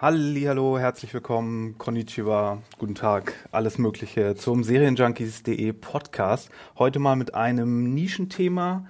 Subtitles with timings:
[0.00, 6.50] Hallo, herzlich willkommen, Konnichiwa, guten Tag, alles Mögliche zum Serienjunkies.de Podcast.
[6.78, 8.86] Heute mal mit einem Nischenthema,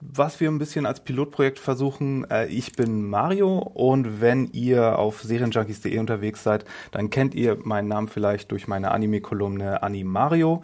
[0.00, 2.28] was wir ein bisschen als Pilotprojekt versuchen.
[2.28, 7.86] Äh, ich bin Mario und wenn ihr auf Serienjunkies.de unterwegs seid, dann kennt ihr meinen
[7.86, 10.62] Namen vielleicht durch meine Anime-Kolumne Animario.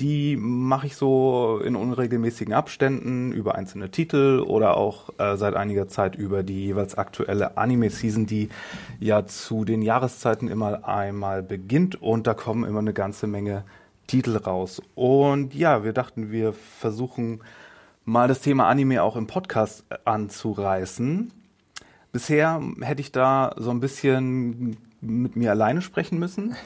[0.00, 5.88] Die mache ich so in unregelmäßigen Abständen über einzelne Titel oder auch äh, seit einiger
[5.88, 8.48] Zeit über die jeweils aktuelle Anime-Season, die
[8.98, 13.64] ja zu den Jahreszeiten immer einmal beginnt und da kommen immer eine ganze Menge
[14.06, 14.80] Titel raus.
[14.94, 17.40] Und ja, wir dachten, wir versuchen
[18.06, 21.30] mal das Thema Anime auch im Podcast anzureißen.
[22.10, 26.56] Bisher hätte ich da so ein bisschen mit mir alleine sprechen müssen.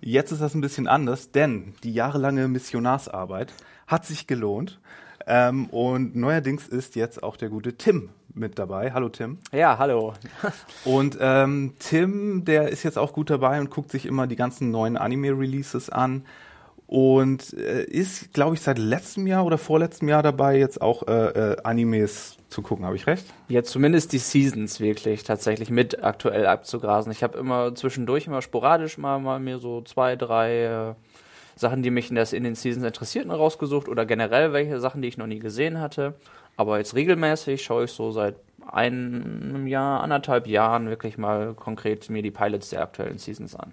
[0.00, 3.52] Jetzt ist das ein bisschen anders, denn die jahrelange Missionarsarbeit
[3.86, 4.80] hat sich gelohnt.
[5.26, 8.92] Ähm, und neuerdings ist jetzt auch der gute Tim mit dabei.
[8.92, 9.38] Hallo Tim.
[9.52, 10.14] Ja, hallo.
[10.84, 14.70] Und ähm, Tim, der ist jetzt auch gut dabei und guckt sich immer die ganzen
[14.70, 16.24] neuen Anime-Releases an
[16.86, 21.12] und äh, ist, glaube ich, seit letztem Jahr oder vorletztem Jahr dabei, jetzt auch äh,
[21.12, 22.84] äh, Animes zu gucken.
[22.84, 23.26] Habe ich recht?
[23.48, 27.12] Ja, zumindest die Seasons wirklich tatsächlich mit aktuell abzugrasen.
[27.12, 30.94] Ich habe immer zwischendurch immer sporadisch mal, mal mir so zwei, drei äh,
[31.56, 35.08] Sachen, die mich in, das, in den Seasons interessierten, rausgesucht oder generell welche Sachen, die
[35.08, 36.14] ich noch nie gesehen hatte.
[36.56, 42.22] Aber jetzt regelmäßig schaue ich so seit einem Jahr, anderthalb Jahren wirklich mal konkret mir
[42.22, 43.72] die Pilots der aktuellen Seasons an.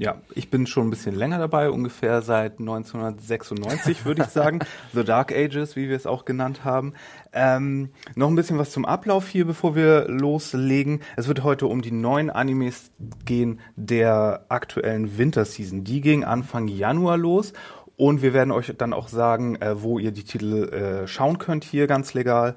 [0.00, 4.60] Ja, ich bin schon ein bisschen länger dabei, ungefähr seit 1996 würde ich sagen.
[4.94, 6.94] The Dark Ages, wie wir es auch genannt haben.
[7.34, 11.02] Ähm, noch ein bisschen was zum Ablauf hier, bevor wir loslegen.
[11.18, 12.92] Es wird heute um die neuen Animes
[13.26, 15.84] gehen der aktuellen Winterseason.
[15.84, 17.52] Die ging Anfang Januar los.
[17.98, 21.62] Und wir werden euch dann auch sagen, äh, wo ihr die Titel äh, schauen könnt,
[21.62, 22.56] hier ganz legal.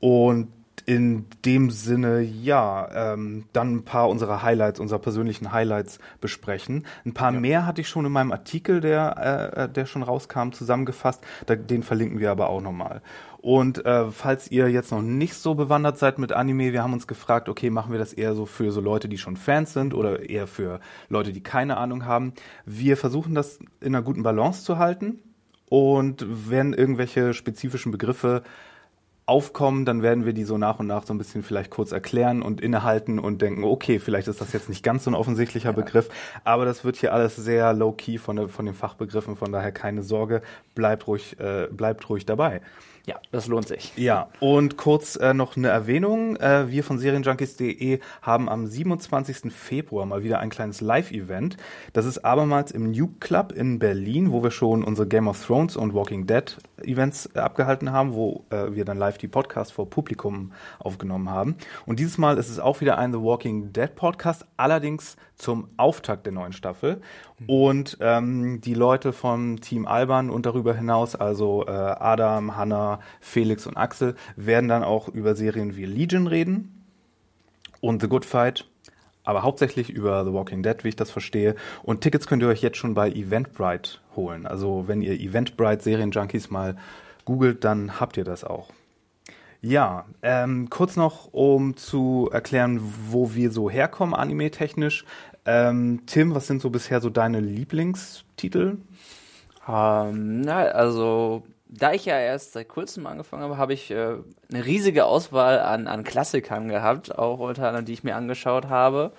[0.00, 0.48] Und
[0.86, 6.84] in dem Sinne, ja, ähm, dann ein paar unserer Highlights, unserer persönlichen Highlights besprechen.
[7.06, 7.40] Ein paar ja.
[7.40, 11.24] mehr hatte ich schon in meinem Artikel, der, äh, der schon rauskam, zusammengefasst.
[11.46, 13.00] Da, den verlinken wir aber auch nochmal.
[13.40, 17.06] Und äh, falls ihr jetzt noch nicht so bewandert seid mit Anime, wir haben uns
[17.06, 20.28] gefragt, okay, machen wir das eher so für so Leute, die schon Fans sind oder
[20.28, 22.32] eher für Leute, die keine Ahnung haben.
[22.64, 25.18] Wir versuchen das in einer guten Balance zu halten.
[25.68, 28.44] Und wenn irgendwelche spezifischen Begriffe
[29.26, 32.42] aufkommen, dann werden wir die so nach und nach so ein bisschen vielleicht kurz erklären
[32.42, 35.72] und innehalten und denken, okay, vielleicht ist das jetzt nicht ganz so ein offensichtlicher ja.
[35.72, 36.10] Begriff,
[36.44, 40.42] aber das wird hier alles sehr low-key von, von den Fachbegriffen, von daher keine Sorge,
[40.74, 42.60] bleibt ruhig, äh, bleibt ruhig dabei.
[43.06, 43.92] Ja, das lohnt sich.
[43.96, 46.36] Ja, und kurz äh, noch eine Erwähnung.
[46.36, 49.52] Äh, wir von Serienjunkies.de haben am 27.
[49.52, 51.58] Februar mal wieder ein kleines Live-Event.
[51.92, 55.76] Das ist abermals im Nuke Club in Berlin, wo wir schon unsere Game of Thrones
[55.76, 59.90] und Walking Dead Events äh, abgehalten haben, wo äh, wir dann live die Podcasts vor
[59.90, 61.56] Publikum aufgenommen haben.
[61.84, 66.26] Und dieses Mal ist es auch wieder ein The Walking Dead Podcast, allerdings zum Auftakt
[66.26, 67.00] der neuen Staffel.
[67.46, 73.66] Und ähm, die Leute vom Team Alban und darüber hinaus, also äh, Adam, Hanna, Felix
[73.66, 76.84] und Axel, werden dann auch über Serien wie Legion reden
[77.80, 78.66] und The Good Fight,
[79.24, 81.54] aber hauptsächlich über The Walking Dead, wie ich das verstehe.
[81.82, 84.46] Und Tickets könnt ihr euch jetzt schon bei Eventbrite holen.
[84.46, 86.76] Also wenn ihr Eventbrite Serienjunkies mal
[87.24, 88.70] googelt, dann habt ihr das auch.
[89.66, 95.06] Ja, ähm, kurz noch, um zu erklären, wo wir so herkommen, anime-technisch.
[95.46, 98.76] Ähm, Tim, was sind so bisher so deine Lieblingstitel?
[99.66, 104.16] Ähm, na, also, da ich ja erst seit kurzem angefangen habe, habe ich äh,
[104.52, 109.12] eine riesige Auswahl an, an Klassikern gehabt, auch unter anderem, die ich mir angeschaut habe.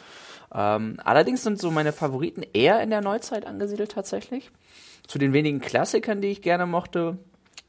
[0.53, 4.51] Ähm, allerdings sind so meine Favoriten eher in der Neuzeit angesiedelt tatsächlich.
[5.07, 7.17] Zu den wenigen Klassikern, die ich gerne mochte,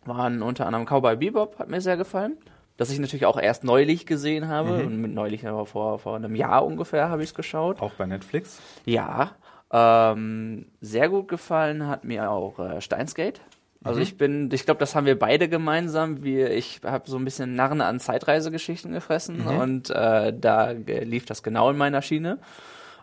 [0.04, 2.36] waren unter anderem Cowboy Bebop, hat mir sehr gefallen
[2.76, 4.72] das ich natürlich auch erst neulich gesehen habe.
[4.72, 4.86] Mhm.
[4.86, 7.80] Und mit neulich aber vor, vor einem Jahr ungefähr habe ich es geschaut.
[7.80, 8.60] Auch bei Netflix?
[8.84, 9.32] Ja.
[9.72, 13.40] Ähm, sehr gut gefallen hat mir auch äh, Steinsgate.
[13.82, 14.02] Also mhm.
[14.02, 16.22] ich bin, ich glaube, das haben wir beide gemeinsam.
[16.22, 19.58] Wir, ich habe so ein bisschen Narren an Zeitreisegeschichten gefressen mhm.
[19.58, 22.38] und äh, da lief das genau in meiner Schiene.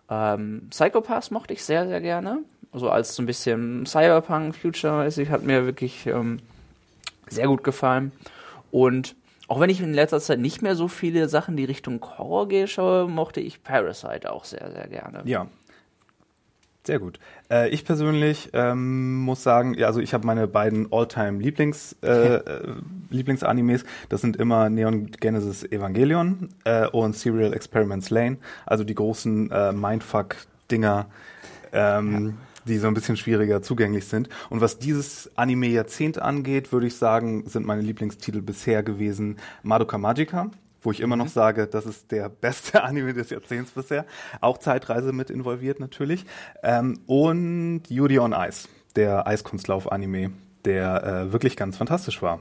[0.09, 2.39] Ähm, Psychopaths mochte ich sehr, sehr gerne.
[2.71, 6.39] So also als so ein bisschen Cyberpunk, Future-mäßig, hat mir wirklich ähm,
[7.27, 8.11] sehr gut gefallen.
[8.71, 9.15] Und
[9.47, 12.67] auch wenn ich in letzter Zeit nicht mehr so viele Sachen, die Richtung Horror gehe,
[12.67, 15.21] schaue, mochte ich Parasite auch sehr, sehr gerne.
[15.25, 15.47] Ja.
[16.85, 17.17] Sehr gut.
[17.49, 22.07] Äh, ich persönlich ähm, muss sagen, ja, also ich habe meine beiden All-Time Lieblings äh,
[22.35, 22.73] äh,
[23.09, 23.85] Lieblingsanimes.
[24.09, 28.35] Das sind immer Neon Genesis Evangelion äh, und Serial Experiments Lane.
[28.65, 31.05] Also die großen äh, Mindfuck-Dinger.
[31.71, 32.33] Ähm, ja
[32.65, 34.29] die so ein bisschen schwieriger zugänglich sind.
[34.49, 40.51] Und was dieses Anime-Jahrzehnt angeht, würde ich sagen, sind meine Lieblingstitel bisher gewesen Madoka Magica,
[40.81, 41.29] wo ich immer noch mhm.
[41.29, 44.05] sage, das ist der beste Anime des Jahrzehnts bisher.
[44.41, 46.25] Auch Zeitreise mit involviert natürlich.
[46.61, 50.31] Ähm, und Yuri on Ice, der Eiskunstlauf-Anime,
[50.65, 52.39] der äh, wirklich ganz fantastisch war.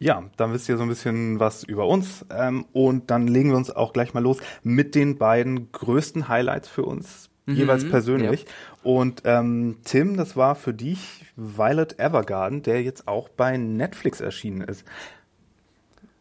[0.00, 3.56] Ja, dann wisst ihr so ein bisschen was über uns ähm, und dann legen wir
[3.56, 8.42] uns auch gleich mal los mit den beiden größten Highlights für uns mhm, jeweils persönlich.
[8.42, 8.48] Ja.
[8.82, 14.62] Und ähm, Tim, das war für dich Violet Evergarden, der jetzt auch bei Netflix erschienen
[14.62, 14.84] ist.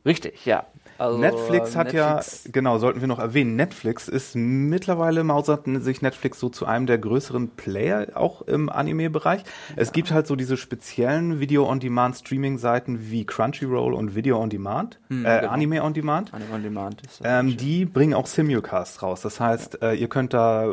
[0.07, 0.65] Richtig, ja.
[0.97, 6.01] Also Netflix hat Netflix ja, genau, sollten wir noch erwähnen, Netflix ist mittlerweile mausert sich
[6.01, 9.41] Netflix so zu einem der größeren Player auch im Anime-Bereich.
[9.41, 9.75] Ja.
[9.75, 15.51] Es gibt halt so diese speziellen Video-on-Demand-Streaming-Seiten wie Crunchyroll und Video-on-Demand, hm, äh, genau.
[15.51, 16.33] Anime-on-Demand.
[16.33, 17.01] Anime-on-Demand.
[17.23, 19.21] Ähm, die bringen auch Simulcasts raus.
[19.21, 19.91] Das heißt, ja.
[19.91, 20.63] äh, ihr könnt da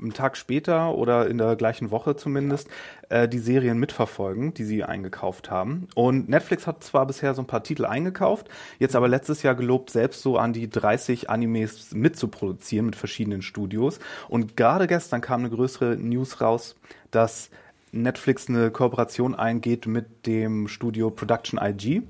[0.00, 2.68] einen Tag später oder in der gleichen Woche zumindest
[3.08, 5.88] äh, die Serien mitverfolgen, die sie eingekauft haben.
[5.94, 8.48] Und Netflix hat zwar bisher so ein paar Titel eingekauft,
[8.78, 13.98] jetzt aber letztes Jahr gelobt, selbst so an die 30 Animes mitzuproduzieren mit verschiedenen Studios.
[14.28, 16.76] Und gerade gestern kam eine größere News raus,
[17.10, 17.50] dass
[17.92, 22.02] Netflix eine Kooperation eingeht mit dem Studio Production IG.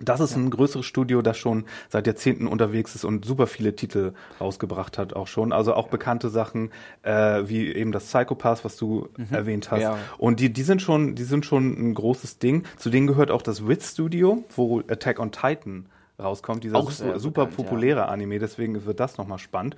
[0.00, 0.38] Das ist ja.
[0.38, 5.14] ein größeres Studio, das schon seit Jahrzehnten unterwegs ist und super viele Titel rausgebracht hat
[5.14, 5.52] auch schon.
[5.52, 6.70] Also auch bekannte Sachen
[7.02, 9.26] äh, wie eben das Psychopath, was du mhm.
[9.30, 9.82] erwähnt hast.
[9.82, 9.98] Ja.
[10.18, 12.64] Und die, die sind schon, die sind schon ein großes Ding.
[12.76, 15.86] Zu denen gehört auch das Wit Studio, wo Attack on Titan
[16.18, 16.64] rauskommt.
[16.64, 18.06] Dieser auch super, super populäre ja.
[18.06, 19.76] Anime, deswegen wird das nochmal spannend.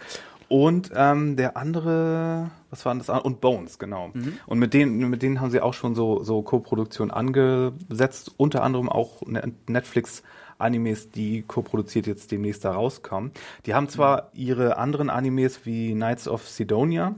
[0.51, 3.23] Und ähm, der andere, was war denn das?
[3.23, 4.11] Und Bones, genau.
[4.13, 4.41] Mhm.
[4.47, 8.89] Und mit denen, mit denen haben sie auch schon so, so Co-Produktion angesetzt, unter anderem
[8.89, 10.25] auch ne-, Netflix.
[10.59, 13.31] Animes, die co-produziert jetzt demnächst da rauskommen.
[13.65, 14.41] Die haben zwar mhm.
[14.41, 17.15] ihre anderen Animes wie Knights of Sidonia,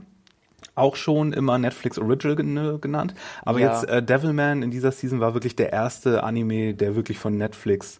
[0.75, 3.15] auch schon immer Netflix Original genannt.
[3.41, 3.73] Aber ja.
[3.73, 7.99] jetzt äh, Devilman in dieser Season war wirklich der erste Anime, der wirklich von Netflix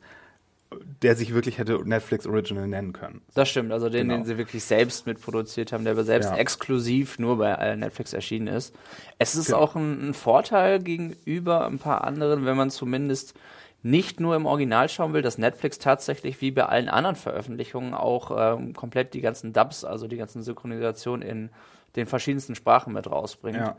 [1.01, 3.21] der sich wirklich hätte Netflix Original nennen können.
[3.33, 4.19] Das stimmt, also den, genau.
[4.19, 6.37] den sie wirklich selbst mitproduziert haben, der aber selbst ja.
[6.37, 8.75] exklusiv nur bei äh, Netflix erschienen ist.
[9.19, 9.59] Es ist genau.
[9.59, 13.33] auch ein, ein, Vorteil gegenüber ein paar anderen, wenn man zumindest
[13.81, 18.31] nicht nur im Original schauen will, dass Netflix tatsächlich wie bei allen anderen Veröffentlichungen auch
[18.57, 21.49] ähm, komplett die ganzen Dubs, also die ganzen Synchronisationen in
[21.95, 23.57] den verschiedensten Sprachen mit rausbringt.
[23.57, 23.75] Ja.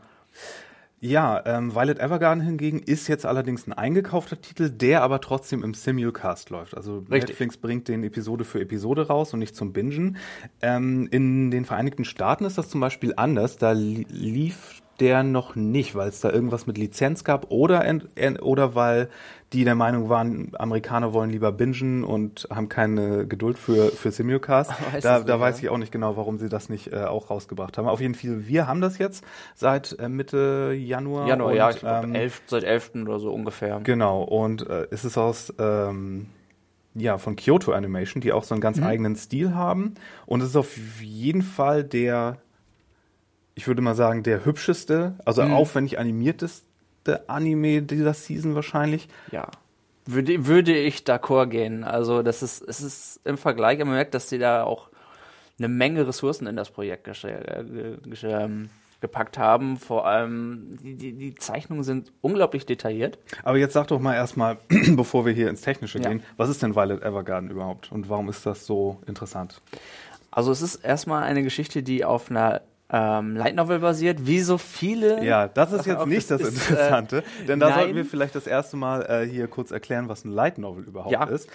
[1.05, 5.75] Ja, ähm, Violet Evergarden hingegen ist jetzt allerdings ein eingekaufter Titel, der aber trotzdem im
[5.75, 6.75] Simulcast läuft.
[6.75, 7.29] Also Richtig.
[7.29, 10.17] Netflix bringt den Episode für Episode raus und nicht zum Bingen.
[10.63, 13.57] Ähm, in den Vereinigten Staaten ist das zum Beispiel anders.
[13.57, 17.83] Da lief der noch nicht, weil es da irgendwas mit Lizenz gab oder,
[18.41, 19.09] oder weil
[19.55, 24.71] die der Meinung waren, Amerikaner wollen lieber bingen und haben keine Geduld für, für Simulcast.
[24.91, 27.77] Weiß da da weiß ich auch nicht genau, warum sie das nicht äh, auch rausgebracht
[27.77, 27.87] haben.
[27.87, 29.23] Auf jeden Fall, wir haben das jetzt
[29.55, 31.27] seit äh, Mitte Januar.
[31.27, 32.91] Januar, und, ja, ich glaub, ähm, elf, seit 11.
[33.03, 33.79] oder so ungefähr.
[33.83, 35.53] Genau, und äh, es ist aus...
[35.57, 36.27] Ähm,
[36.97, 38.85] ja, von Kyoto Animation, die auch so einen ganz mhm.
[38.85, 39.95] eigenen Stil haben.
[40.25, 42.37] Und es ist auf jeden Fall der
[43.55, 45.53] ich würde mal sagen, der hübscheste, also mhm.
[45.53, 46.65] aufwendig animierteste
[47.27, 49.07] Anime dieser Season wahrscheinlich.
[49.31, 49.49] Ja.
[50.05, 51.83] Würde, würde ich d'accord gehen.
[51.83, 54.89] Also, das ist, es ist im Vergleich, man merkt, dass die da auch
[55.57, 58.69] eine Menge Ressourcen in das Projekt äh, ähm,
[59.01, 59.77] gepackt haben.
[59.77, 63.17] Vor allem, die, die, die, Zeichnungen sind unglaublich detailliert.
[63.43, 64.57] Aber jetzt sag doch mal erstmal,
[64.95, 66.09] bevor wir hier ins Technische ja.
[66.09, 69.61] gehen, was ist denn Violet Evergarden überhaupt und warum ist das so interessant?
[70.31, 74.57] Also es ist erstmal eine Geschichte, die auf einer ähm, Light Novel basiert, wie so
[74.57, 75.23] viele.
[75.23, 77.79] Ja, das ist jetzt nicht das ist, Interessante, äh, denn da nein.
[77.79, 81.11] sollten wir vielleicht das erste Mal äh, hier kurz erklären, was ein Light Novel überhaupt
[81.11, 81.23] ja.
[81.23, 81.49] ist.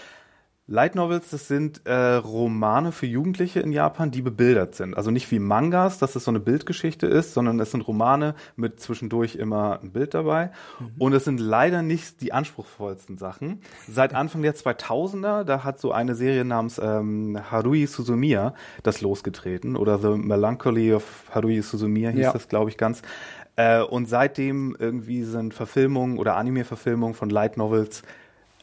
[0.70, 4.96] Light Novels, das sind äh, Romane für Jugendliche in Japan, die bebildert sind.
[4.96, 8.78] Also nicht wie Mangas, dass es so eine Bildgeschichte ist, sondern es sind Romane mit
[8.78, 10.52] zwischendurch immer ein Bild dabei.
[10.78, 10.90] Mhm.
[10.96, 13.62] Und es sind leider nicht die anspruchsvollsten Sachen.
[13.88, 19.74] Seit Anfang der 2000er, da hat so eine Serie namens ähm, Harui Suzumiya das losgetreten.
[19.74, 22.32] Oder The Melancholy of Harui Suzumiya hieß ja.
[22.32, 23.02] das, glaube ich, ganz.
[23.56, 28.04] Äh, und seitdem irgendwie sind Verfilmungen oder Anime-Verfilmungen von Light Novels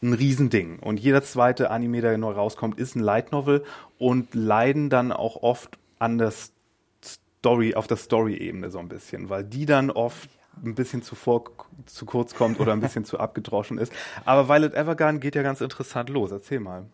[0.02, 0.78] ein Riesending.
[0.78, 3.64] Und jeder zweite Anime, der neu rauskommt, ist ein Light Novel
[3.98, 6.32] und leiden dann auch oft an der
[7.02, 10.30] Story, auf der Story-Ebene so ein bisschen, weil die dann oft
[10.64, 11.44] ein bisschen zuvor
[11.86, 13.92] zu kurz kommt oder ein bisschen zu abgedroschen ist.
[14.24, 16.30] Aber Violet Evergarden geht ja ganz interessant los.
[16.30, 16.86] Erzähl mal.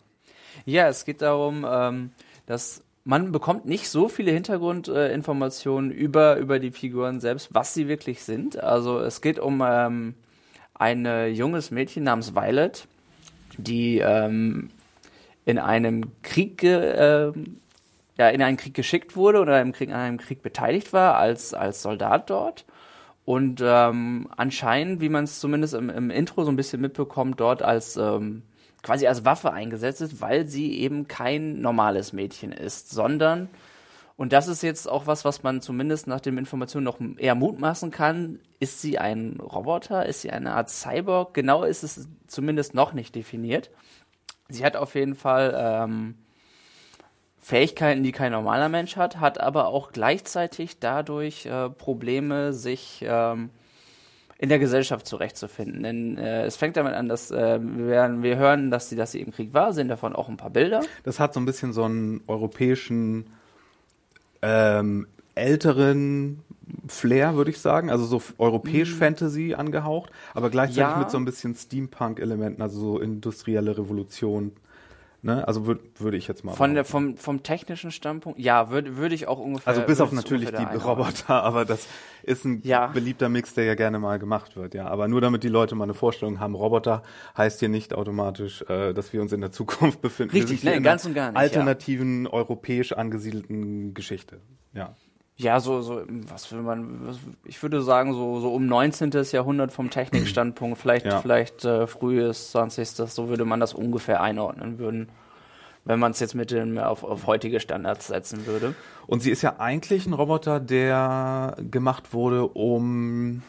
[0.65, 2.11] Ja, es geht darum, ähm,
[2.45, 7.87] dass man bekommt nicht so viele Hintergrundinformationen äh, über, über die Figuren selbst, was sie
[7.87, 8.57] wirklich sind.
[8.57, 10.15] Also es geht um ähm,
[10.73, 12.87] ein junges Mädchen namens Violet,
[13.57, 14.69] die ähm,
[15.45, 17.31] in einem Krieg äh,
[18.17, 21.53] ja, in einen Krieg geschickt wurde oder im Krieg, an einem Krieg beteiligt war als,
[21.53, 22.65] als Soldat dort.
[23.25, 27.63] Und ähm, anscheinend, wie man es zumindest im, im Intro so ein bisschen mitbekommt, dort
[27.63, 28.43] als ähm,
[28.83, 33.49] quasi als Waffe eingesetzt ist, weil sie eben kein normales Mädchen ist, sondern,
[34.17, 37.91] und das ist jetzt auch was, was man zumindest nach den Informationen noch eher mutmaßen
[37.91, 41.33] kann, ist sie ein Roboter, ist sie eine Art Cyborg?
[41.33, 43.71] Genau ist es zumindest noch nicht definiert.
[44.47, 46.15] Sie hat auf jeden Fall ähm,
[47.39, 53.49] Fähigkeiten, die kein normaler Mensch hat, hat aber auch gleichzeitig dadurch äh, Probleme, sich ähm,
[54.37, 55.83] in der Gesellschaft zurechtzufinden.
[55.83, 59.21] Denn äh, es fängt damit an, dass äh, wir, wir hören, dass sie, dass sie
[59.21, 60.81] im Krieg war, sehen davon auch ein paar Bilder.
[61.03, 63.29] Das hat so ein bisschen so einen europäischen
[64.45, 66.43] ähm, älteren
[66.87, 68.97] Flair, würde ich sagen, also so europäisch mhm.
[68.97, 70.97] Fantasy angehaucht, aber gleichzeitig ja.
[70.97, 74.51] mit so ein bisschen Steampunk-Elementen, also so industrielle Revolution.
[75.25, 75.47] Ne?
[75.47, 76.53] Also würde würd ich jetzt mal.
[76.53, 79.67] Von der, vom, vom technischen Standpunkt, ja, würde würd ich auch ungefähr.
[79.67, 81.87] Also bis auf natürlich die Roboter, aber das
[82.21, 82.85] ist ein ja.
[82.85, 84.85] beliebter Mix, der ja gerne mal gemacht wird, ja.
[84.85, 87.01] Aber nur damit die Leute mal eine Vorstellung haben, Roboter
[87.35, 90.31] heißt hier nicht automatisch, äh, dass wir uns in der Zukunft befinden.
[90.37, 91.37] Richtig, nee, ganz und gar nicht.
[91.39, 92.31] Alternativen, ja.
[92.31, 94.41] europäisch angesiedelten Geschichte,
[94.73, 94.95] ja.
[95.37, 99.11] Ja, so, so, was will man, ich würde sagen, so, so um 19.
[99.31, 101.19] Jahrhundert vom Technikstandpunkt, vielleicht, ja.
[101.19, 102.87] vielleicht äh, frühes 20.
[102.87, 105.09] So würde man das ungefähr einordnen würden,
[105.83, 108.75] wenn man es jetzt mit dem auf, auf heutige Standards setzen würde.
[109.07, 113.43] Und sie ist ja eigentlich ein Roboter, der gemacht wurde, um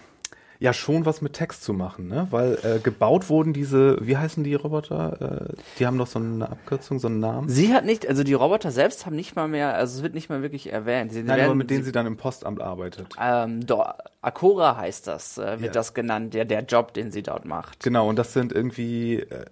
[0.59, 2.29] ja schon was mit Text zu machen, ne?
[2.31, 5.51] Weil äh, gebaut wurden diese, wie heißen die Roboter?
[5.51, 7.49] Äh, die haben doch so eine Abkürzung, so einen Namen.
[7.49, 10.29] Sie hat nicht, also die Roboter selbst haben nicht mal mehr, also es wird nicht
[10.29, 11.13] mal wirklich erwähnt.
[11.13, 13.09] Sie Nein, werden, aber mit denen sie, sie, dann im Postamt arbeitet.
[13.21, 13.85] Ähm, do,
[14.23, 15.73] Akora heißt das, äh, wird ja.
[15.73, 17.83] das genannt, der, der Job, den sie dort macht.
[17.83, 19.45] Genau, und das sind irgendwie äh,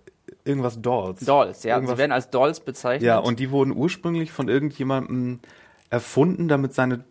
[0.44, 1.24] irgendwas Dolls.
[1.24, 3.06] Dolls, ja, irgendwas, sie werden als Dolls bezeichnet.
[3.06, 5.40] Ja, und die wurden ursprünglich von irgendjemandem
[5.90, 7.04] erfunden, damit seine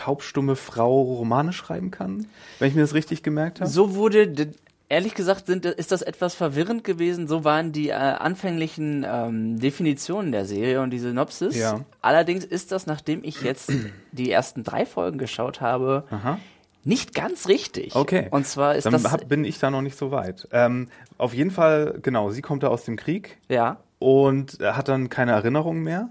[0.00, 2.26] taubstumme Frau Romane schreiben kann,
[2.58, 3.70] wenn ich mir das richtig gemerkt habe?
[3.70, 4.52] So wurde,
[4.88, 7.28] ehrlich gesagt, sind, ist das etwas verwirrend gewesen.
[7.28, 11.56] So waren die äh, anfänglichen ähm, Definitionen der Serie und die Synopsis.
[11.56, 11.80] Ja.
[12.00, 13.72] Allerdings ist das, nachdem ich jetzt
[14.12, 16.38] die ersten drei Folgen geschaut habe, Aha.
[16.84, 17.94] nicht ganz richtig.
[17.94, 18.28] Okay.
[18.30, 19.10] Und zwar ist Dann das.
[19.10, 20.48] Hab, bin ich da noch nicht so weit.
[20.50, 20.88] Ähm,
[21.18, 23.38] auf jeden Fall, genau, sie kommt da aus dem Krieg.
[23.48, 23.78] Ja.
[23.98, 26.08] Und hat dann keine Erinnerung mehr.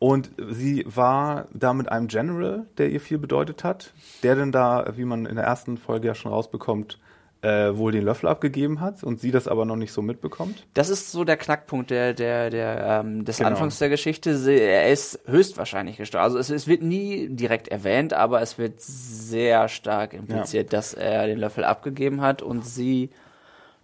[0.00, 3.92] Und sie war da mit einem General, der ihr viel bedeutet hat,
[4.22, 6.98] der denn da, wie man in der ersten Folge ja schon rausbekommt,
[7.42, 10.66] äh, wohl den Löffel abgegeben hat und sie das aber noch nicht so mitbekommt.
[10.72, 13.50] Das ist so der Knackpunkt der, der, der, ähm, des genau.
[13.50, 14.30] Anfangs der Geschichte.
[14.30, 16.24] Er ist höchstwahrscheinlich gestorben.
[16.24, 20.78] Also es, es wird nie direkt erwähnt, aber es wird sehr stark impliziert, ja.
[20.78, 23.10] dass er den Löffel abgegeben hat und sie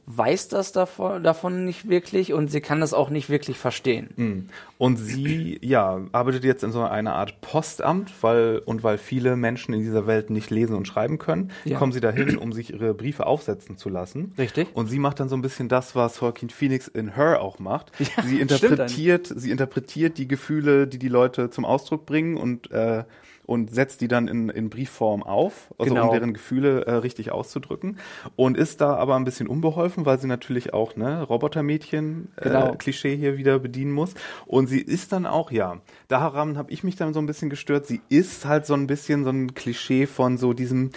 [0.06, 4.10] weiß das davon, davon nicht wirklich und sie kann das auch nicht wirklich verstehen.
[4.16, 4.46] Mhm.
[4.78, 9.74] Und sie, ja, arbeitet jetzt in so einer Art Postamt, weil, und weil viele Menschen
[9.74, 11.76] in dieser Welt nicht lesen und schreiben können, ja.
[11.76, 14.32] kommen sie dahin, um sich ihre Briefe aufsetzen zu lassen.
[14.38, 14.68] Richtig.
[14.74, 17.90] Und sie macht dann so ein bisschen das, was Joaquin Phoenix in Her auch macht.
[17.98, 23.04] Ja, sie interpretiert, sie interpretiert die Gefühle, die die Leute zum Ausdruck bringen und, äh,
[23.46, 26.08] und setzt die dann in, in Briefform auf, also genau.
[26.08, 27.98] um deren Gefühle äh, richtig auszudrücken.
[28.34, 33.38] Und ist da aber ein bisschen unbeholfen, weil sie natürlich auch ne Robotermädchen-Klischee äh, hier
[33.38, 34.14] wieder bedienen muss.
[34.46, 37.86] Und sie ist dann auch, ja, daran habe ich mich dann so ein bisschen gestört.
[37.86, 40.90] Sie ist halt so ein bisschen so ein Klischee von so diesem,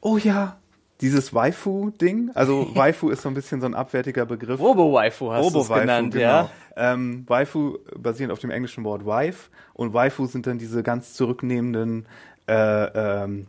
[0.00, 0.58] oh ja,
[1.00, 4.60] dieses Waifu-Ding, also Waifu ist so ein bisschen so ein abwertiger Begriff.
[4.60, 6.24] Robo-Waifu hast du es genannt, genau.
[6.24, 6.50] ja.
[6.76, 12.06] Ähm, Waifu basierend auf dem englischen Wort Wife und Waifu sind dann diese ganz zurücknehmenden,
[12.46, 13.46] äh, ähm,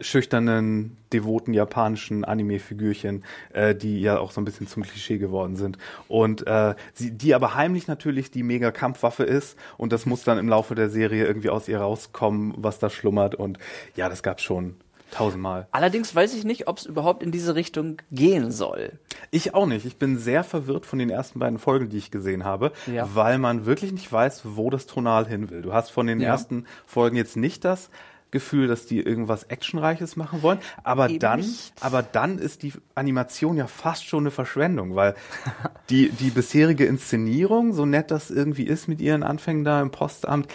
[0.00, 5.78] schüchternen, devoten japanischen Anime-Figürchen, äh, die ja auch so ein bisschen zum Klischee geworden sind.
[6.08, 10.36] Und äh, sie, die aber heimlich natürlich die mega Kampfwaffe ist und das muss dann
[10.38, 13.34] im Laufe der Serie irgendwie aus ihr rauskommen, was da schlummert.
[13.34, 13.58] Und
[13.96, 14.76] ja, das gab schon
[15.10, 15.66] Tausendmal.
[15.70, 18.98] Allerdings weiß ich nicht, ob es überhaupt in diese Richtung gehen soll.
[19.30, 19.86] Ich auch nicht.
[19.86, 23.08] Ich bin sehr verwirrt von den ersten beiden Folgen, die ich gesehen habe, ja.
[23.14, 25.62] weil man wirklich nicht weiß, wo das Tonal hin will.
[25.62, 26.28] Du hast von den ja.
[26.28, 27.90] ersten Folgen jetzt nicht das
[28.30, 31.72] Gefühl, dass die irgendwas Actionreiches machen wollen, aber Eben dann, nicht.
[31.80, 35.14] aber dann ist die Animation ja fast schon eine Verschwendung, weil
[35.88, 40.48] die, die bisherige Inszenierung, so nett das irgendwie ist mit ihren Anfängen da im Postamt,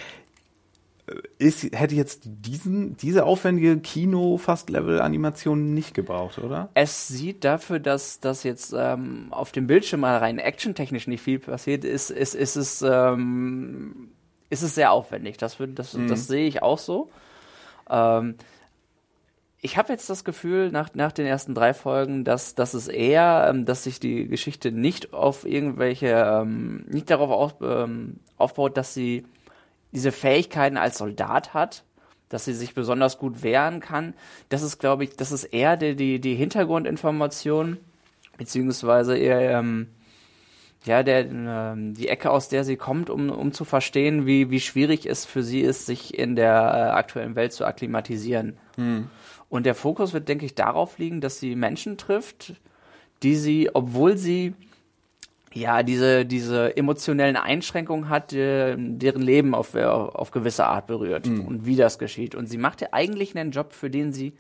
[1.38, 6.70] ist, hätte jetzt diesen, diese aufwendige Kino-Fast-Level-Animation nicht gebraucht, oder?
[6.74, 11.40] Es sieht dafür, dass das jetzt ähm, auf dem Bildschirm mal rein actiontechnisch nicht viel
[11.40, 14.10] passiert, ist, ist, ist, es, ähm,
[14.50, 15.38] ist es sehr aufwendig.
[15.38, 16.08] Das, wird, das, Mhm.
[16.08, 17.10] das sehe ich auch so.
[17.90, 18.36] Ähm,
[19.66, 23.48] ich habe jetzt das Gefühl, nach, nach den ersten drei Folgen, dass, dass es eher,
[23.50, 28.94] ähm, dass sich die Geschichte nicht auf irgendwelche, ähm, nicht darauf auf, ähm, aufbaut, dass
[28.94, 29.26] sie
[29.94, 31.84] diese Fähigkeiten als Soldat hat,
[32.30, 34.14] dass sie sich besonders gut wehren kann.
[34.50, 37.78] Das ist, glaube ich, das ist eher die, die, die Hintergrundinformation,
[38.38, 39.88] beziehungsweise eher, ähm,
[40.86, 44.60] ja, der, ähm, die Ecke, aus der sie kommt, um, um zu verstehen, wie, wie
[44.60, 48.58] schwierig es für sie ist, sich in der äh, aktuellen Welt zu akklimatisieren.
[49.48, 52.56] Und der Fokus wird, denke ich, darauf liegen, dass sie Menschen trifft,
[53.22, 54.56] die sie, obwohl sie
[55.54, 61.28] ja diese, diese emotionellen Einschränkungen hat, äh, deren Leben auf, äh, auf gewisse Art berührt
[61.28, 62.36] und wie das geschieht.
[62.36, 64.34] Und sie macht ja eigentlich einen Job, für den sie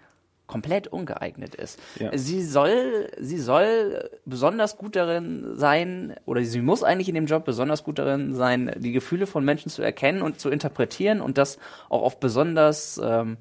[0.48, 1.79] komplett ungeeignet ist.
[2.00, 2.15] Ja.
[2.15, 7.46] Sie soll, sie soll besonders gut darin sein, oder sie muss eigentlich in dem Job
[7.46, 11.58] besonders gut darin sein, die Gefühle von Menschen zu erkennen und zu interpretieren und das
[11.89, 13.38] auch auf besonders ähm,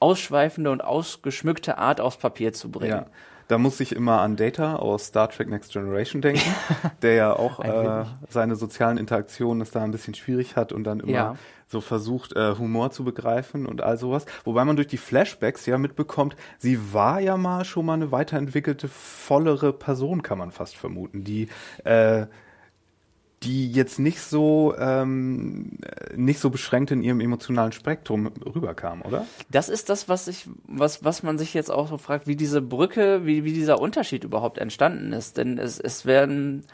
[0.00, 2.90] ausschweifende und ausgeschmückte Art aufs Papier zu bringen.
[2.90, 3.06] Ja.
[3.50, 6.54] Da muss ich immer an Data aus Star Trek Next Generation denken,
[7.02, 11.00] der ja auch äh, seine sozialen Interaktionen es da ein bisschen schwierig hat und dann
[11.00, 11.36] immer Ja.
[11.66, 14.24] so versucht, äh, Humor zu begreifen und all sowas.
[14.44, 18.86] Wobei man durch die Flashbacks ja mitbekommt, sie war ja mal schon mal eine weiterentwickelte,
[18.86, 21.48] vollere Person, kann man fast vermuten, die
[21.82, 22.26] äh,
[23.42, 25.78] die jetzt nicht so ähm,
[26.14, 29.24] nicht so beschränkt in ihrem emotionalen Spektrum rüberkam, oder?
[29.50, 32.60] Das ist das, was ich, was, was man sich jetzt auch so fragt, wie diese
[32.60, 35.38] Brücke, wie, wie dieser Unterschied überhaupt entstanden ist.
[35.38, 36.66] Denn es, es werden,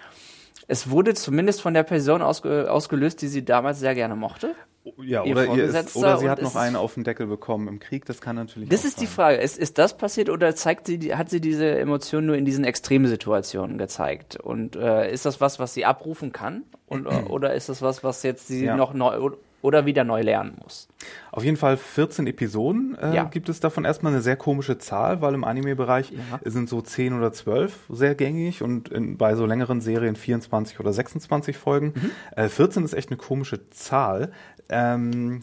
[0.68, 4.54] es wurde zumindest von der Person ausge, ausgelöst, die sie damals sehr gerne mochte.
[5.02, 7.80] Ja, Ihr oder, ihr ist, oder sie hat noch einen auf den Deckel bekommen im
[7.80, 9.14] Krieg, das kann natürlich Das ist die sein.
[9.14, 9.36] Frage.
[9.38, 12.64] Ist, ist das passiert oder zeigt sie, die- hat sie diese Emotion nur in diesen
[12.64, 14.36] Extremsituationen gezeigt?
[14.36, 16.62] Und äh, ist das was, was sie abrufen kann?
[16.86, 18.76] Und, oder ist das was, was jetzt sie Ja.
[18.76, 19.30] noch neu
[19.66, 20.86] oder wieder neu lernen muss?
[21.32, 23.24] Auf jeden Fall 14 Episoden äh, Ja.
[23.24, 26.40] gibt es davon erstmal eine sehr komische Zahl, weil im Anime-Bereich Ja.
[26.44, 30.92] sind so 10 oder 12 sehr gängig und in, bei so längeren Serien 24 oder
[30.92, 31.92] 26 Folgen.
[31.96, 32.10] Mhm.
[32.36, 34.30] Äh, 14 ist echt eine komische Zahl.
[34.68, 35.42] Ähm,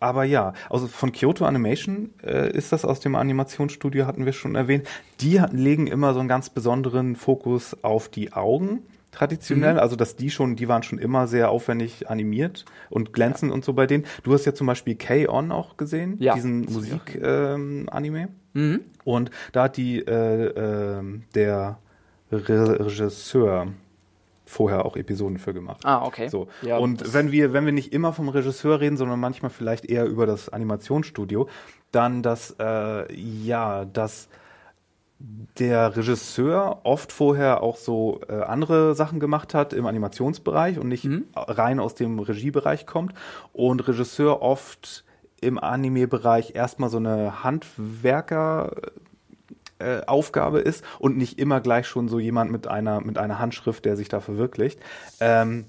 [0.00, 4.56] aber ja, also von Kyoto Animation äh, ist das aus dem Animationsstudio, hatten wir schon
[4.56, 4.88] erwähnt.
[5.20, 8.82] Die legen immer so einen ganz besonderen Fokus auf die Augen.
[9.12, 13.64] Traditionell, also dass die schon, die waren schon immer sehr aufwendig animiert und glänzend und
[13.64, 14.04] so bei denen.
[14.24, 18.28] Du hast ja zum Beispiel K-On auch gesehen, Ja, diesen das hab ich auch Musik-Anime.
[19.04, 20.46] Und da hat die äh,
[20.98, 21.78] ähm, der
[22.30, 23.68] Re Regisseur
[24.46, 25.80] vorher auch Episoden für gemacht.
[25.84, 26.28] Ah, okay.
[26.28, 26.48] So.
[26.62, 29.84] Ja, und das- wenn wir, wenn wir nicht immer vom Regisseur reden, sondern manchmal vielleicht
[29.86, 31.48] eher über das Animationsstudio,
[31.90, 34.28] dann das, äh, ja, dass
[35.58, 41.08] der Regisseur oft vorher auch so äh, andere Sachen gemacht hat im Animationsbereich und nicht
[41.34, 43.14] rein aus dem Regiebereich kommt
[43.52, 45.04] und Regisseur oft
[45.40, 48.72] im Anime-Bereich erstmal so eine Handwerker
[49.78, 53.84] äh, Aufgabe ist und nicht immer gleich schon so jemand mit einer mit einer Handschrift,
[53.84, 54.80] der sich da verwirklicht.
[55.20, 55.66] Ähm,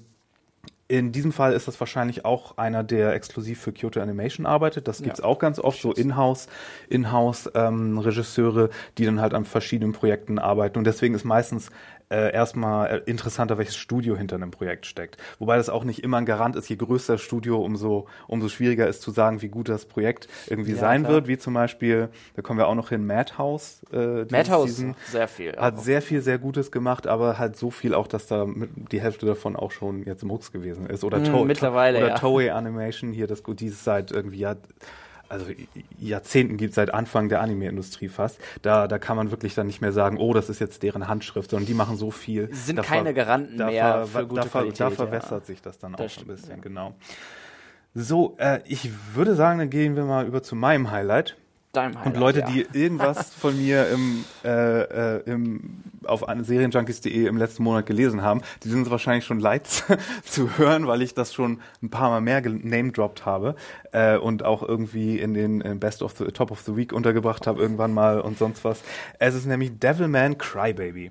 [0.86, 4.86] in diesem Fall ist das wahrscheinlich auch einer, der exklusiv für Kyoto Animation arbeitet.
[4.86, 6.46] Das gibt's auch ganz oft, so Inhouse,
[6.90, 8.68] Inhouse ähm, Regisseure,
[8.98, 10.76] die dann halt an verschiedenen Projekten arbeiten.
[10.76, 11.70] Und deswegen ist meistens
[12.10, 15.16] äh, erstmal äh, interessanter, welches Studio hinter einem Projekt steckt.
[15.38, 18.86] Wobei das auch nicht immer ein Garant ist, je größer das Studio, umso, umso schwieriger
[18.88, 21.12] ist zu sagen, wie gut das Projekt irgendwie Ja, sein klar.
[21.14, 21.28] wird.
[21.28, 23.82] Wie zum Beispiel, da kommen wir auch noch hin, Madhouse.
[23.92, 25.56] Äh, Madhouse, Season sehr viel.
[25.56, 28.46] hat sehr viel sehr Gutes gemacht, aber halt so viel auch, dass da
[28.92, 31.04] die Hälfte davon auch schon jetzt im Mux gewesen ist.
[31.04, 32.18] Oder Mm, To- mittlerweile, oder ja.
[32.18, 34.56] Toei Animation hier, das gut, dieses seit irgendwie Jahr,
[35.28, 35.46] also
[35.98, 38.38] Jahrzehnten gibt seit Anfang der Anime-Industrie fast.
[38.62, 41.50] Da, da kann man wirklich dann nicht mehr sagen, oh, das ist jetzt deren Handschrift,
[41.50, 42.48] sondern die machen so viel.
[42.52, 44.94] Sind Da keine Garanten da mehr für gute da, Qualität, Da ja.
[44.94, 46.56] verwässert sich das dann Das auch ein stimmt, bisschen, ja.
[46.56, 46.94] genau.
[47.94, 51.36] So, äh, ich würde sagen, dann gehen wir mal über zu meinem Highlight.
[52.04, 52.46] Und Leute, ja.
[52.46, 58.42] die irgendwas von mir im, äh, äh, im, auf Serienjunkies.de im letzten Monat gelesen haben,
[58.62, 59.66] die sind es wahrscheinlich schon leid
[60.24, 63.56] zu hören, weil ich das schon ein paar Mal mehr name-dropped habe
[63.92, 67.60] äh, und auch irgendwie in den Best of the Top of the Week untergebracht habe
[67.60, 68.82] irgendwann mal und sonst was.
[69.18, 71.10] Es ist nämlich Devilman Crybaby.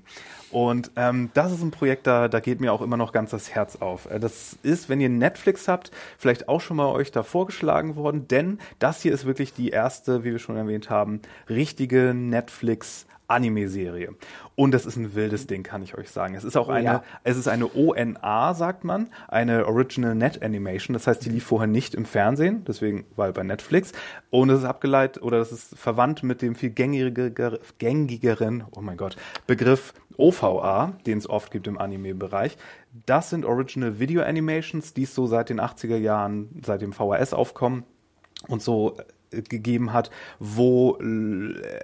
[0.54, 3.56] Und ähm, das ist ein Projekt, da, da geht mir auch immer noch ganz das
[3.56, 4.06] Herz auf.
[4.12, 5.90] Äh, Das ist, wenn ihr Netflix habt,
[6.20, 10.24] vielleicht auch schon mal euch da vorgeschlagen worden, denn das hier ist wirklich die erste,
[10.24, 14.14] wie wir schon erwähnt haben, richtige Netflix Anime-Serie.
[14.56, 16.36] Und das ist ein wildes Ding, kann ich euch sagen.
[16.36, 17.04] Es ist auch Oh, eine, ja.
[17.24, 20.94] es ist eine ONA, sagt man, eine Original Net Animation.
[20.94, 23.94] Das heißt, die lief vorher nicht im Fernsehen, deswegen, weil bei Netflix.
[24.30, 28.98] Und es ist abgeleitet oder es ist verwandt mit dem viel gängiger, gängigeren, oh mein
[28.98, 29.16] Gott,
[29.48, 32.58] Begriff OVA, den es oft gibt im Anime-Bereich.
[33.06, 37.84] Das sind Original Video Animations, die es so seit den 80er Jahren, seit dem VHS-Aufkommen
[38.48, 38.98] und so
[39.32, 40.98] äh, gegeben hat, wo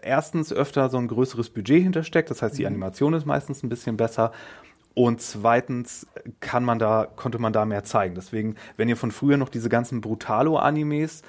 [0.01, 3.97] erstens öfter so ein größeres Budget hintersteckt, das heißt, die Animation ist meistens ein bisschen
[3.97, 4.31] besser.
[4.95, 6.07] Und zweitens
[6.41, 8.15] kann man da, konnte man da mehr zeigen.
[8.15, 11.21] Deswegen, wenn ihr von früher noch diese ganzen Brutalo-Animes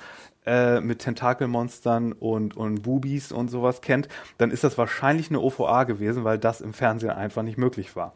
[0.51, 5.85] äh, mit Tentakelmonstern und, und Bubis und sowas kennt, dann ist das wahrscheinlich eine OVA
[5.85, 8.15] gewesen, weil das im Fernsehen einfach nicht möglich war.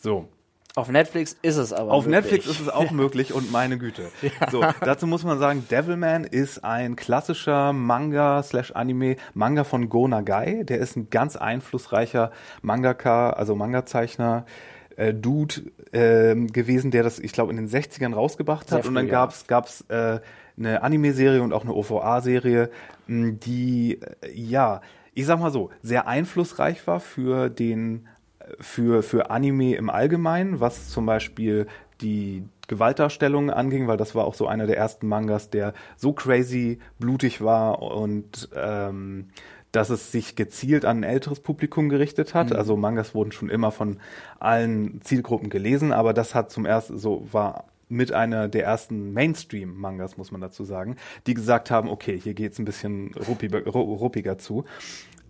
[0.00, 0.28] So.
[0.74, 1.92] Auf Netflix ist es aber.
[1.92, 2.22] Auf möglich.
[2.22, 4.10] Netflix ist es auch möglich und meine Güte.
[4.50, 10.08] So, dazu muss man sagen, Devilman ist ein klassischer Manga slash Anime, Manga von Go
[10.08, 10.64] Nagai.
[10.64, 14.46] Der ist ein ganz einflussreicher Mangaka, also Manga-Zeichner,
[14.96, 15.62] äh, Dude
[15.92, 18.82] ähm, gewesen, der das, ich glaube, in den 60ern rausgebracht hat.
[18.82, 19.12] Sehr und dann ja.
[19.12, 20.18] gab's gab's äh,
[20.58, 22.70] eine Anime-Serie und auch eine OVA-Serie,
[23.06, 24.80] mh, die, äh, ja,
[25.14, 28.06] ich sag mal so, sehr einflussreich war für den
[28.60, 31.66] für, für Anime im Allgemeinen, was zum Beispiel
[32.00, 36.78] die Gewaltdarstellung anging, weil das war auch so einer der ersten Mangas, der so crazy
[36.98, 39.28] blutig war und ähm,
[39.72, 42.54] dass es sich gezielt an ein älteres Publikum gerichtet hat.
[42.54, 43.98] Also Mangas wurden schon immer von
[44.38, 50.16] allen Zielgruppen gelesen, aber das hat zum ersten so war mit einer der ersten Mainstream-Mangas,
[50.16, 50.96] muss man dazu sagen,
[51.26, 54.64] die gesagt haben, okay, hier geht's ein bisschen ruppiger, ru- ruppiger zu.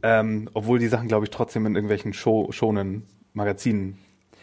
[0.02, 3.98] Ähm, obwohl die Sachen, glaube ich, trotzdem in irgendwelchen Show, schonen Magazinen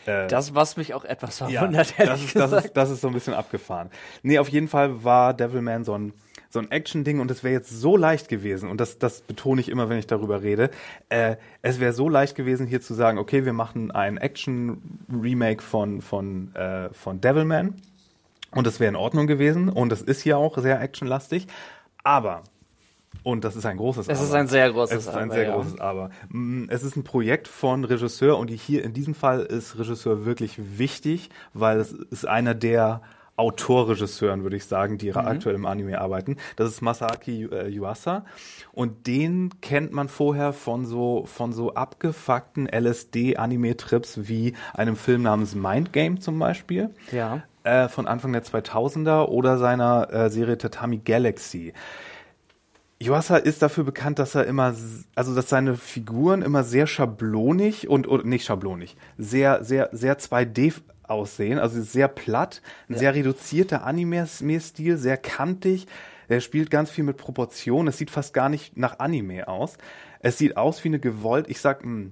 [0.05, 3.01] äh, Das, was mich auch etwas ja, verwundert, das, ehrlich ist, das, ist, das ist
[3.01, 3.89] so ein bisschen abgefahren.
[4.21, 6.13] Nee, auf jeden Fall war Devilman so ein,
[6.49, 9.69] so ein Action-Ding und es wäre jetzt so leicht gewesen, und das, das betone ich
[9.69, 10.69] immer, wenn ich darüber rede,
[11.09, 16.01] äh, es wäre so leicht gewesen, hier zu sagen, okay, wir machen ein Action-Remake von,
[16.01, 17.75] von, äh, von Devilman
[18.51, 21.47] und das wäre in Ordnung gewesen und das ist hier auch sehr actionlastig,
[22.03, 22.43] aber
[23.23, 24.27] und das ist ein großes Es Aber.
[24.27, 25.55] ist ein sehr großes Es ist ein Aber, sehr ja.
[25.55, 26.09] großes Aber.
[26.29, 30.77] Mm, Es ist ein Projekt von Regisseur und hier in diesem Fall ist Regisseur wirklich
[30.77, 33.01] wichtig, weil es ist einer der
[33.37, 36.37] Autorregisseuren, würde ich sagen, die aktuell im Anime arbeiten.
[36.55, 38.25] Das ist Masaaki äh, Yuasa
[38.71, 45.55] und den kennt man vorher von so von so abgefuckten LSD-Anime-Trips wie einem Film namens
[45.55, 47.43] Mind Game zum Beispiel Ja.
[47.65, 51.73] Äh, von Anfang der 2000er oder seiner äh, Serie Tatami Galaxy.
[53.01, 54.73] Yuasa ist dafür bekannt, dass er immer,
[55.15, 60.75] also dass seine Figuren immer sehr schablonig und, oder nicht schablonig, sehr, sehr, sehr 2D
[61.03, 65.87] aussehen, also sehr platt, ein sehr reduzierter Anime-Stil, sehr kantig.
[66.27, 67.89] Er spielt ganz viel mit Proportionen.
[67.89, 69.77] Es sieht fast gar nicht nach Anime aus.
[70.19, 72.11] Es sieht aus wie eine gewollt, ich sag, mh,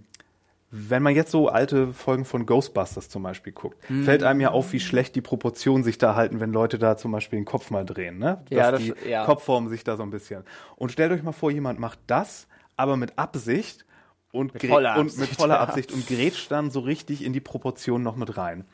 [0.75, 4.03] wenn man jetzt so alte Folgen von Ghostbusters zum Beispiel guckt, Mhm.
[4.05, 7.11] fällt einem ja auf, wie schlecht die Proportionen sich da halten, wenn Leute da zum
[7.11, 8.41] Beispiel den Kopf mal drehen, ne?
[8.49, 9.25] Ja, Dass das- die ja.
[9.25, 10.43] Kopfformen sich da so ein bisschen.
[10.75, 13.85] Und stellt euch mal vor, jemand macht das, aber mit Absicht
[14.31, 15.59] und, Mit voller und mit Absicht, voller ja.
[15.61, 18.65] Absicht und grätscht dann so richtig in die Proportionen noch mit rein.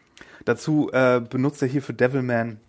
[0.45, 2.61] Dazu äh, benutzt er hier für Devilman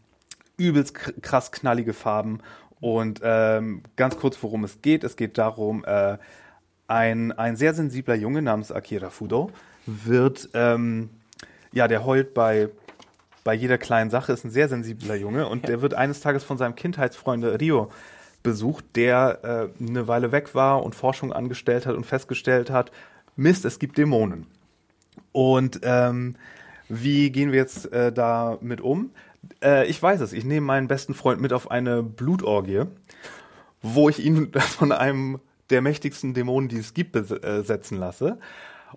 [0.56, 2.40] übelst kr- krass knallige Farben.
[2.80, 5.04] Und ähm, ganz kurz, worum es geht.
[5.04, 6.18] Es geht darum, äh,
[6.90, 9.50] ein, ein sehr sensibler Junge namens Akira Fudo
[9.86, 11.10] wird, ähm,
[11.72, 12.68] ja, der heult bei,
[13.44, 16.58] bei jeder kleinen Sache, ist ein sehr sensibler Junge und der wird eines Tages von
[16.58, 17.90] seinem Kindheitsfreund Rio
[18.42, 22.90] besucht, der äh, eine Weile weg war und Forschung angestellt hat und festgestellt hat,
[23.36, 24.46] Mist, es gibt Dämonen.
[25.32, 26.36] Und ähm,
[26.88, 29.10] wie gehen wir jetzt äh, damit um?
[29.62, 30.32] Äh, ich weiß es.
[30.32, 32.82] Ich nehme meinen besten Freund mit auf eine Blutorgie,
[33.80, 35.38] wo ich ihn von einem
[35.70, 38.38] der mächtigsten Dämonen, die es gibt, besetzen lasse.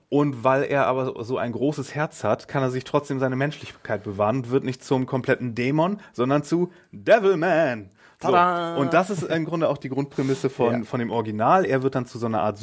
[0.09, 4.03] Und weil er aber so ein großes Herz hat, kann er sich trotzdem seine Menschlichkeit
[4.03, 7.91] bewahren und wird nicht zum kompletten Dämon, sondern zu Devilman.
[8.21, 8.29] So.
[8.29, 10.83] Und das ist im Grunde auch die Grundprämisse von, Ja.
[10.83, 11.65] von dem Original.
[11.65, 12.57] Er wird dann zu so einer Art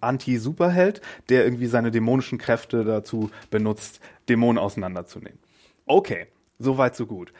[0.00, 5.38] Anti-Superheld, der irgendwie seine dämonischen Kräfte dazu benutzt, Dämonen auseinanderzunehmen.
[5.86, 6.26] Okay,
[6.58, 7.32] soweit so gut.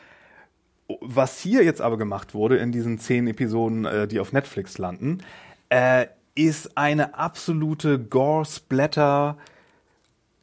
[1.01, 5.19] Was hier jetzt aber gemacht wurde in diesen zehn Episoden, äh, die auf Netflix landen,
[5.69, 9.37] äh, ist eine absolute Gore-Splatter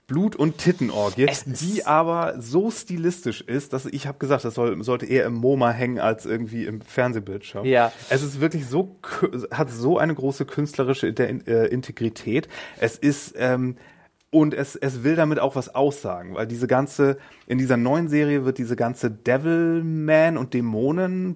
[0.06, 5.06] Blut- und Tittenorgie, die aber so stilistisch ist, dass ich habe gesagt, das soll, sollte
[5.06, 7.64] eher im MoMA hängen als irgendwie im Fernsehbildschirm.
[7.64, 7.92] Ja.
[8.08, 8.96] Es ist wirklich so,
[9.50, 12.46] hat so eine große künstlerische äh, Integrität.
[12.78, 13.76] Es ist, ähm,
[14.30, 18.44] und es, es will damit auch was aussagen, weil diese ganze, in dieser neuen Serie
[18.44, 21.34] wird diese ganze Devilman und Dämonen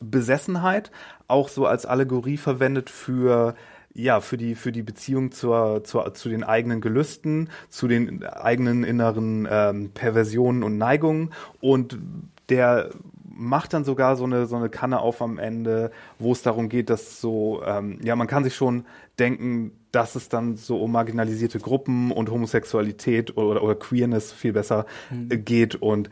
[0.00, 0.90] Besessenheit
[1.32, 3.54] auch so als Allegorie verwendet für
[3.94, 8.84] ja, für die, für die Beziehung zur, zur, zu den eigenen Gelüsten, zu den eigenen
[8.84, 11.98] inneren ähm, Perversionen und Neigungen und
[12.48, 12.90] der
[13.34, 16.90] macht dann sogar so eine, so eine Kanne auf am Ende, wo es darum geht,
[16.90, 18.84] dass so, ähm, ja, man kann sich schon
[19.18, 24.86] denken, dass es dann so um marginalisierte Gruppen und Homosexualität oder, oder Queerness viel besser
[25.10, 25.44] mhm.
[25.44, 26.08] geht und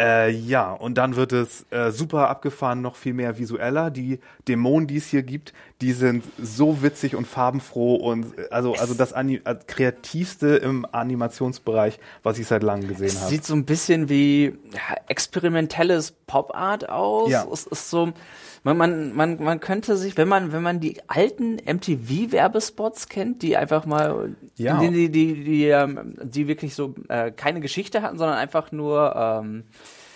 [0.00, 3.90] äh, ja, und dann wird es äh, super abgefahren, noch viel mehr visueller.
[3.90, 5.52] Die Dämonen, die es hier gibt,
[5.84, 10.86] die sind so witzig und farbenfroh und äh, also also das Ani äh, kreativste im
[10.90, 13.28] Animationsbereich, was ich seit langem gesehen habe.
[13.28, 17.30] Sieht so ein bisschen wie ja, experimentelles Pop Art aus.
[17.30, 17.46] Ja.
[17.52, 18.14] Es ist so
[18.62, 23.58] man, man, man, man könnte sich, wenn man, wenn man die alten MTV-Werbespots kennt, die
[23.58, 24.80] einfach mal, ja.
[24.80, 29.14] die, die, die, die, ähm, die wirklich so äh, keine Geschichte hatten, sondern einfach nur
[29.14, 29.64] ähm,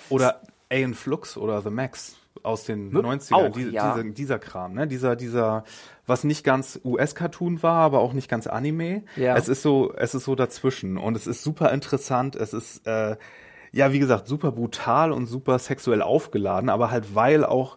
[0.08, 3.94] oder Aeon Flux oder The Max aus den 90ern, auch, die, ja.
[3.94, 4.86] dieser, dieser Kram, ne?
[4.86, 5.64] Dieser, dieser,
[6.06, 9.02] was nicht ganz US-Cartoon war, aber auch nicht ganz Anime.
[9.16, 9.36] Ja.
[9.36, 12.36] Es ist so, es ist so dazwischen und es ist super interessant.
[12.36, 13.16] Es ist äh,
[13.72, 17.76] ja, wie gesagt, super brutal und super sexuell aufgeladen, aber halt weil auch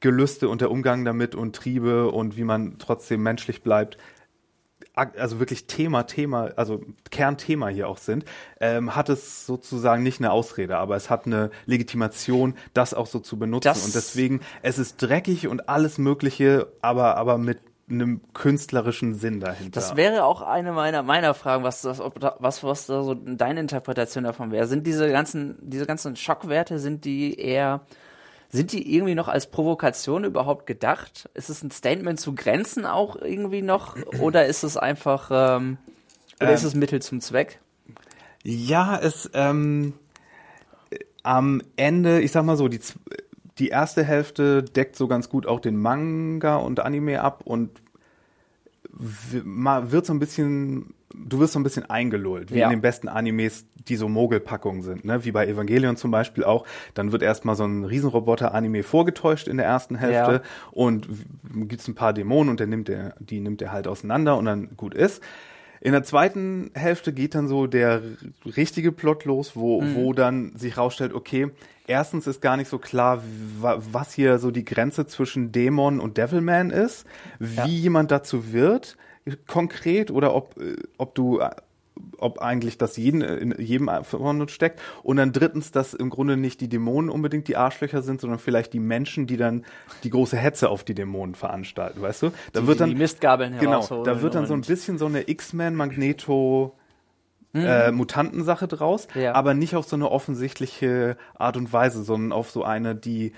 [0.00, 3.98] Gelüste und der Umgang damit und Triebe und wie man trotzdem menschlich bleibt,
[4.94, 8.24] also wirklich Thema, Thema, also Kernthema hier auch sind,
[8.60, 13.18] ähm, hat es sozusagen nicht eine Ausrede, aber es hat eine Legitimation, das auch so
[13.18, 13.68] zu benutzen.
[13.68, 17.58] Das und deswegen, es ist dreckig und alles Mögliche, aber, aber mit
[17.90, 19.80] einem künstlerischen Sinn dahinter.
[19.80, 23.14] Das wäre auch eine meiner meiner Fragen, was das, ob da, was was da so
[23.14, 24.66] deine Interpretation davon wäre.
[24.66, 27.80] Sind diese ganzen diese ganzen Schockwerte sind die eher
[28.50, 31.30] sind die irgendwie noch als Provokation überhaupt gedacht?
[31.34, 33.96] Ist es ein Statement zu Grenzen auch irgendwie noch?
[34.20, 35.78] Oder ist es einfach, ähm,
[36.40, 37.60] oder ähm, ist es Mittel zum Zweck?
[38.42, 39.92] Ja, es, ähm,
[41.22, 42.80] am Ende, ich sag mal so, die,
[43.58, 47.82] die erste Hälfte deckt so ganz gut auch den Manga und Anime ab und
[48.92, 52.66] wird so ein bisschen du wirst so ein bisschen eingelullt, wie ja.
[52.66, 55.24] in den besten Animes, die so Mogelpackungen sind, ne?
[55.24, 56.64] Wie bei Evangelion zum Beispiel auch.
[56.94, 60.42] Dann wird erstmal so ein Riesenroboter-Anime vorgetäuscht in der ersten Hälfte ja.
[60.70, 61.08] und
[61.68, 64.76] gibt's ein paar Dämonen und der nimmt der, die nimmt er halt auseinander und dann
[64.76, 65.22] gut ist.
[65.82, 68.02] In der zweiten Hälfte geht dann so der
[68.44, 69.94] richtige Plot los, wo, mhm.
[69.94, 71.48] wo dann sich rausstellt, okay,
[71.86, 73.22] erstens ist gar nicht so klar,
[73.58, 77.06] was hier so die Grenze zwischen Dämon und Devilman ist,
[77.38, 77.64] wie ja.
[77.64, 78.98] jemand dazu wird
[79.46, 81.50] konkret oder ob, äh, ob du äh,
[82.18, 84.80] ob eigentlich das jeden, in jedem von uns steckt.
[85.02, 88.72] Und dann drittens, dass im Grunde nicht die Dämonen unbedingt die Arschlöcher sind, sondern vielleicht
[88.72, 89.64] die Menschen, die dann
[90.02, 92.30] die große Hetze auf die Dämonen veranstalten, weißt du?
[92.52, 95.28] Da die, wird dann, die Mistgabeln Genau, da wird dann so ein bisschen so eine
[95.28, 96.74] X-Men Magneto
[97.52, 97.64] mhm.
[97.64, 99.34] äh, Mutantensache draus, ja.
[99.34, 103.32] aber nicht auf so eine offensichtliche Art und Weise, sondern auf so eine, die,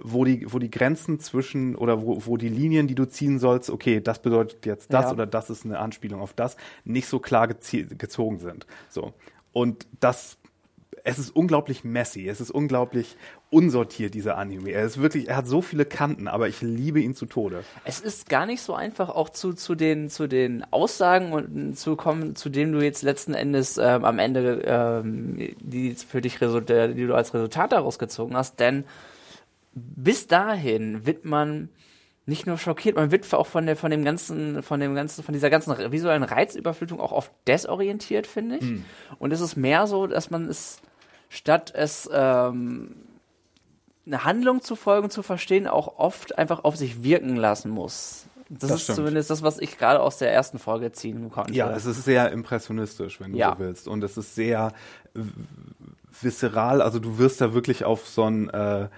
[0.00, 3.70] wo die, wo die Grenzen zwischen oder wo, wo die Linien, die du ziehen sollst,
[3.70, 5.12] okay, das bedeutet jetzt das ja.
[5.12, 8.66] oder das ist eine Anspielung auf das, nicht so klar gezogen sind.
[8.88, 9.14] So.
[9.52, 10.38] Und das
[11.04, 13.16] es ist unglaublich messy, es ist unglaublich
[13.50, 14.70] unsortiert, dieser Anime.
[14.70, 17.62] Er ist wirklich, er hat so viele Kanten, aber ich liebe ihn zu Tode.
[17.84, 21.94] Es ist gar nicht so einfach, auch zu, zu, den, zu den Aussagen und zu
[21.94, 27.06] kommen, zu denen du jetzt letzten Endes ähm, am Ende, ähm, die für dich, die
[27.06, 28.84] du als Resultat daraus gezogen hast, denn
[29.74, 31.68] bis dahin wird man
[32.26, 35.32] nicht nur schockiert, man wird auch von der, von dem ganzen, von dem ganzen, von
[35.32, 38.64] dieser ganzen visuellen Reizüberflutung auch oft desorientiert, finde ich.
[38.64, 38.84] Mm.
[39.20, 40.80] Und es ist mehr so, dass man es
[41.28, 42.96] statt es ähm,
[44.06, 48.26] eine Handlung zu folgen, zu verstehen, auch oft einfach auf sich wirken lassen muss.
[48.48, 48.96] Das, das ist stimmt.
[48.96, 51.52] zumindest das, was ich gerade aus der ersten Folge ziehen konnte.
[51.52, 53.54] Ja, es ist sehr impressionistisch, wenn du ja.
[53.54, 53.88] so willst.
[53.88, 54.72] Und es ist sehr
[56.20, 56.80] visceral.
[56.80, 58.88] Also du wirst da wirklich auf so ein äh,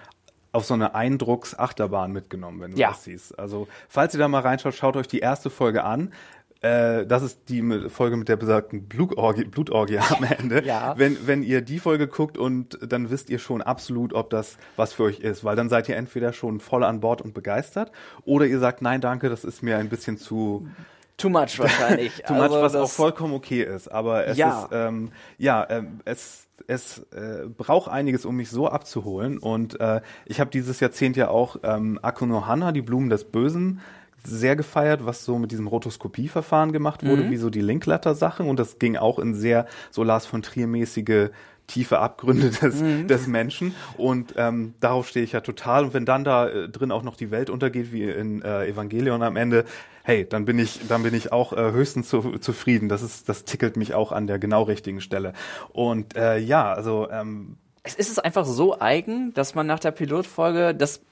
[0.53, 2.89] auf so eine Eindrucksachterbahn mitgenommen, wenn du ja.
[2.91, 3.39] das siehst.
[3.39, 6.13] Also, falls ihr da mal reinschaut, schaut euch die erste Folge an.
[6.61, 10.65] Äh, das ist die Folge mit der besagten Blutorgie, Blutorgie am Ende.
[10.65, 10.95] ja.
[10.99, 14.93] Wenn, wenn ihr die Folge guckt und dann wisst ihr schon absolut, ob das was
[14.93, 17.93] für euch ist, weil dann seid ihr entweder schon voll an Bord und begeistert
[18.25, 20.69] oder ihr sagt, nein, danke, das ist mir ein bisschen zu
[21.17, 22.23] Too much wahrscheinlich.
[22.27, 23.89] Too also much, was auch vollkommen okay ist.
[23.89, 24.63] Aber es ja.
[24.63, 29.39] ist, ähm, ja, ähm, es, es äh, braucht einiges, um mich so abzuholen.
[29.39, 33.81] Und äh, ich habe dieses Jahrzehnt ja auch ähm, Akunohana, die Blumen des Bösen,
[34.25, 37.31] sehr gefeiert, was so mit diesem Rotoskopieverfahren gemacht wurde, mhm.
[37.31, 38.49] wie so die Linklatter-Sachen.
[38.49, 41.31] Und das ging auch in sehr so Lars von Trier-mäßige
[41.69, 43.07] tiefe Abgründe des, mhm.
[43.07, 43.75] des Menschen.
[43.97, 45.85] Und ähm, darauf stehe ich ja total.
[45.85, 49.23] Und wenn dann da äh, drin auch noch die Welt untergeht, wie in äh, Evangelion
[49.23, 49.65] am Ende,
[50.09, 52.89] hey, dann bin ich, dann bin ich auch äh, höchstens zu, zufrieden.
[52.89, 55.35] Das ist, das tickelt mich auch an der genau richtigen Stelle.
[55.69, 59.91] Und äh, ja, also ähm, es ist es einfach so eigen, dass man nach der
[59.91, 61.03] Pilotfolge das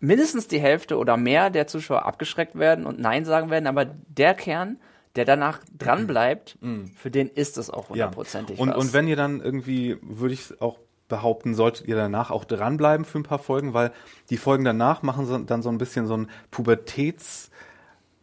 [0.00, 4.34] mindestens die Hälfte oder mehr der Zuschauer abgeschreckt werden und Nein sagen werden, aber der
[4.34, 4.78] Kern,
[5.14, 6.58] der danach dran bleibt,
[6.96, 7.94] für den ist es auch Mhm.
[7.96, 8.04] Ja.
[8.06, 8.76] hundertprozentig Und, was.
[8.78, 13.18] und wenn ihr dann irgendwie, würde ich auch behaupten, solltet ihr danach auch dranbleiben für
[13.20, 13.92] ein paar Folgen, weil
[14.28, 17.49] die Folgen danach machen so, dann so ein bisschen so ein Pubertäts-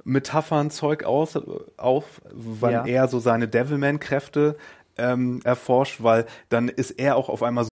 [0.07, 1.37] Metaphern-Zeug aus,
[1.77, 2.85] auf, weil Ja.
[2.85, 4.55] er so seine Devilman-Kräfte
[4.97, 7.69] ähm, erforscht, weil dann ist er auch auf einmal so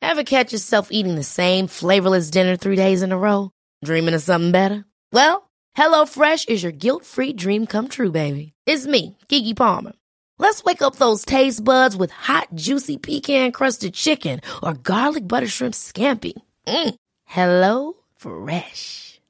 [0.00, 3.50] Ever catch yourself eating the same flavorless dinner three days in a row?
[3.84, 4.84] Dreaming of something better?
[5.12, 8.52] Well, HelloFresh is your guilt-free dream come true, baby.
[8.66, 9.92] It's me, Kiki Palmer.
[10.38, 15.74] Let's wake up those taste buds with hot, juicy pecan-crusted chicken or garlic butter shrimp
[15.74, 16.34] scampi.
[16.66, 16.94] Mm.
[17.24, 19.20] Hello Fresh.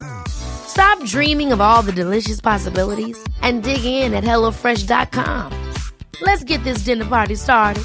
[0.75, 5.73] Stop dreaming of all the delicious possibilities and dig in at HelloFresh.com.
[6.21, 7.85] Let's get this dinner party started.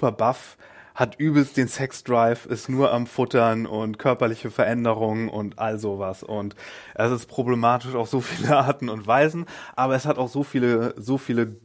[0.00, 0.56] super buff,
[0.94, 6.22] hat übelst den Sexdrive, ist nur am Futtern und körperliche Veränderungen und all sowas.
[6.22, 6.54] Und
[6.94, 9.44] es ist problematisch auf so viele Arten und Weisen,
[9.76, 11.56] aber es hat auch so viele, so viele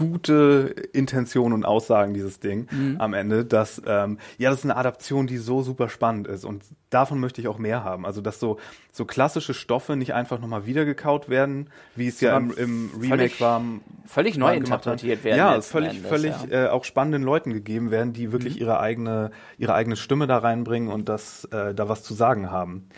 [0.00, 2.66] gute Intentionen und Aussagen, dieses Ding
[2.98, 6.64] am Ende, dass, ähm, ja, das ist eine Adaption, die so super spannend ist und
[6.88, 8.06] davon möchte ich auch mehr haben.
[8.06, 8.58] Also, dass so,
[8.90, 13.08] so klassische Stoffe nicht einfach nochmal wiedergekaut werden, wie es ja im, Sondern im Remake
[13.08, 13.62] völlig- war.
[14.06, 16.64] völlig neu interpretiert werden Ja, völlig, Endes, völlig ja.
[16.66, 20.88] äh, auch spannenden Leuten gegeben werden, die wirklich ihre eigene, ihre eigene Stimme da reinbringen
[20.90, 22.88] und das, äh, da was zu sagen haben.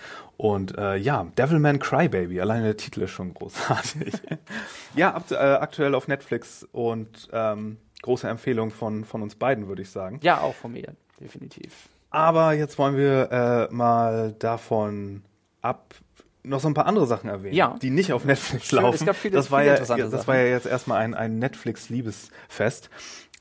[0.43, 4.13] Und äh, ja, Devilman Crybaby, alleine der Titel ist schon großartig.
[4.97, 9.83] ja, ab, äh, aktuell auf Netflix und ähm, große Empfehlung von, von uns beiden, würde
[9.83, 10.19] ich sagen.
[10.23, 11.89] ja, auch von mir, definitiv.
[12.11, 13.31] Aber jetzt wollen wir
[13.71, 15.23] äh, mal davon
[15.61, 15.95] ab
[16.43, 17.77] noch so ein paar andere Sachen erwähnen, Ja.
[17.81, 18.97] die nicht auf Netflix Schön, laufen.
[18.97, 20.27] es gab viele- das war viele ja, das Sachen.
[20.27, 22.91] war ja jetzt erstmal ein, ein Netflix-Liebesfest.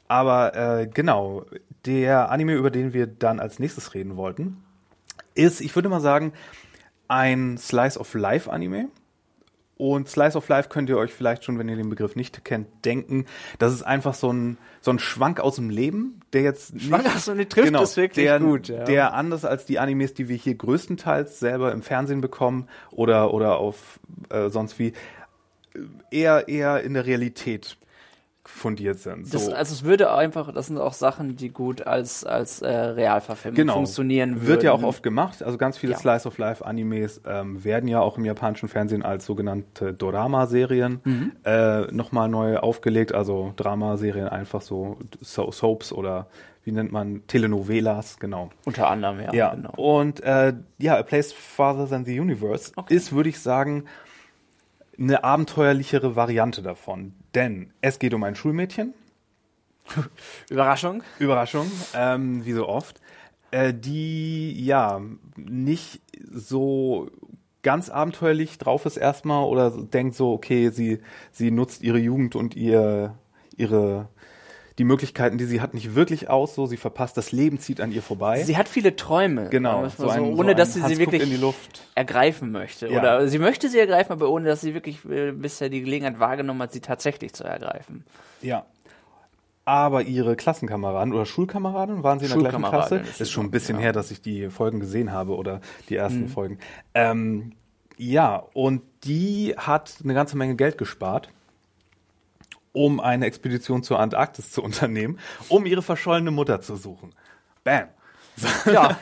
[0.07, 1.45] Aber äh, genau,
[1.87, 4.63] der Anime, über den wir dann als nächstes reden wollten,
[5.33, 6.31] ist, ich würde mal sagen,
[7.11, 8.87] ein Slice of Life Anime.
[9.75, 12.67] Und Slice of Life könnt ihr euch vielleicht schon, wenn ihr den Begriff nicht kennt,
[12.85, 13.25] denken.
[13.57, 17.07] Das ist einfach so ein, so ein Schwank aus dem Leben, der jetzt nicht, Schwank
[17.13, 18.83] aus dem Leben trifft es wirklich der, gut, ja.
[18.83, 23.57] Der anders als die Animes, die wir hier größtenteils selber im Fernsehen bekommen oder, oder
[23.57, 24.93] auf äh, sonst wie,
[26.11, 27.77] eher, eher in der Realität
[28.53, 29.33] fundiert sind.
[29.33, 29.53] Das, So.
[29.53, 33.73] also es würde einfach, das sind auch Sachen, die gut als, als äh, Realverfilmung genau.
[33.73, 34.47] funktionieren würden.
[34.47, 35.41] Wird ja auch oft gemacht.
[35.43, 35.97] Also ganz viele Ja.
[35.99, 41.31] Slice of Life Animes ähm, werden ja auch im japanischen Fernsehen als sogenannte Dorama-Serien Mhm.
[41.43, 43.13] äh, nochmal neu aufgelegt.
[43.13, 46.27] Also Dramaserien einfach so, so Soaps oder
[46.63, 48.51] wie nennt man Telenovelas, genau.
[48.65, 49.33] Unter anderem, ja.
[49.33, 49.71] Ja, genau.
[49.77, 52.93] und äh, ja, A Place Farther Than the Universe Okay.
[52.93, 53.85] ist, würde ich sagen,
[55.01, 57.13] eine abenteuerlichere Variante davon.
[57.33, 58.93] Denn es geht um ein Schulmädchen,
[60.49, 61.03] Überraschung.
[61.19, 63.01] Überraschung, ähm, wie so oft,
[63.51, 65.01] äh, die ja
[65.35, 67.09] nicht so
[67.63, 70.99] ganz abenteuerlich drauf ist erstmal oder denkt so, okay, sie,
[71.31, 73.17] sie nutzt ihre Jugend und ihr,
[73.55, 74.09] ihre,
[74.79, 77.91] die Möglichkeiten, die sie hat, nicht wirklich aus, so, sie verpasst, das Leben zieht an
[77.91, 78.43] ihr vorbei.
[78.43, 79.49] Sie hat viele Träume.
[79.49, 81.83] Genau, so ein- so ohne dass sie Hans sie wirklich in die Luft.
[81.95, 82.87] ergreifen möchte.
[82.87, 82.99] Ja.
[82.99, 86.61] Oder sie möchte sie ergreifen, aber ohne dass sie wirklich äh, bisher die Gelegenheit wahrgenommen
[86.61, 88.05] hat, sie tatsächlich zu ergreifen.
[88.41, 88.65] Ja.
[89.63, 92.89] Aber ihre Klassenkameraden oder Schulkameraden waren sie in der gleichen Klasse?
[92.95, 93.83] Schulkameraden, Ist schon ein bisschen ja.
[93.83, 95.99] her, dass ich die Folgen gesehen habe oder die Mhm.
[95.99, 96.57] ersten Folgen.
[96.95, 97.53] Ähm,
[97.97, 101.29] ja, und die hat eine ganze Menge Geld gespart,
[102.73, 107.13] um eine Expedition zur Antarktis zu unternehmen, um ihre verschollene Mutter zu suchen.
[107.63, 107.89] Bam.
[108.65, 108.97] Ja.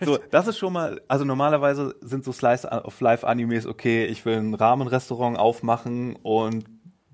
[0.00, 4.24] So, das ist schon mal, also normalerweise sind so Slice of Life Animes, okay, ich
[4.24, 6.64] will ein Rahmenrestaurant aufmachen und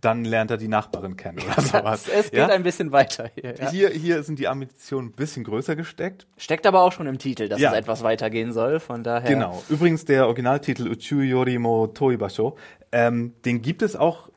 [0.00, 2.06] dann lernt er die Nachbarin kennen oder sowas.
[2.08, 2.46] es, es geht ja?
[2.48, 3.54] ein bisschen weiter hier.
[3.56, 3.70] Ja.
[3.70, 6.26] Hier, hier sind die Ambitionen ein bisschen größer gesteckt.
[6.36, 7.72] Steckt aber auch schon im Titel, dass Ja.
[7.72, 8.80] es etwas weitergehen soll.
[8.80, 9.28] Von daher.
[9.28, 9.62] Genau.
[9.68, 12.56] Übrigens der Originaltitel Uchu Yorimo Toibasho,
[12.92, 14.28] ähm, den gibt es auch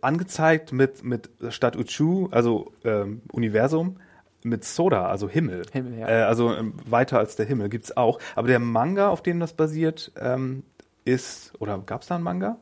[0.00, 3.98] angezeigt mit, mit statt Uchu, also ähm, Universum,
[4.42, 5.62] mit Soda, also Himmel.
[5.72, 6.08] Himmel, ja.
[6.08, 8.18] Äh, also ähm, weiter als der Himmel gibt's auch.
[8.34, 10.62] Aber der Manga, auf dem das basiert, ähm,
[11.04, 12.58] ist, oder gab's da einen Manga?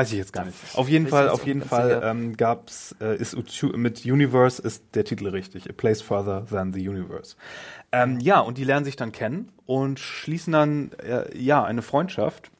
[0.00, 0.56] Weiß ich jetzt gar nicht.
[0.76, 3.36] Auf jeden Fall, auf jeden Fall ähm, gab's, äh, ist
[3.76, 5.68] mit Universe ist der Titel richtig.
[5.68, 7.36] A Place Further Than the Universe.
[7.92, 12.50] Ähm, ja, und die lernen sich dann kennen und schließen dann, äh, ja, eine Freundschaft.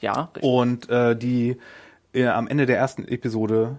[0.00, 0.42] Ja, richtig.
[0.42, 1.58] Und äh, die
[2.14, 3.78] äh, am Ende der ersten Episode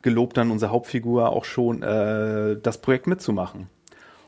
[0.00, 3.68] gelobt dann unsere Hauptfigur auch schon, äh, das Projekt mitzumachen.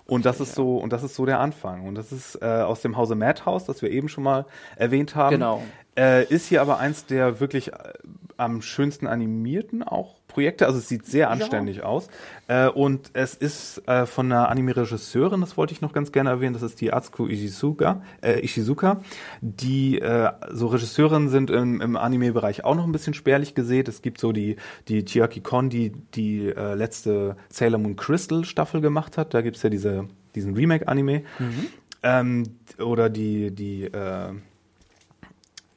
[0.06, 1.86] Und das ist so, und das ist so der Anfang.
[1.86, 4.44] Und das ist äh, aus dem Hause Madhouse, das wir eben schon mal
[4.76, 5.30] erwähnt haben.
[5.30, 5.62] Genau.
[5.96, 7.92] Äh, ist hier aber eins der wirklich äh,
[8.36, 10.66] am schönsten animierten auch Projekte.
[10.66, 12.08] Also es sieht sehr anständig aus.
[12.48, 16.52] Äh, und es ist äh, von einer Anime-Regisseurin, das wollte ich noch ganz gerne erwähnen,
[16.52, 19.00] das ist die Atsuko Ishizuka, äh, Ishizuka.
[19.40, 23.88] Die äh, so Regisseurinnen sind im, im Anime-Bereich auch noch ein bisschen spärlich gesät.
[23.88, 24.56] Es gibt so die,
[24.88, 29.32] die Chiaki Kon, die die äh, letzte Sailor Moon Crystal Staffel gemacht hat.
[29.32, 31.22] Da gibt's ja diese, diesen Remake-Anime.
[32.02, 32.42] Ähm,
[32.78, 34.32] oder die, die äh,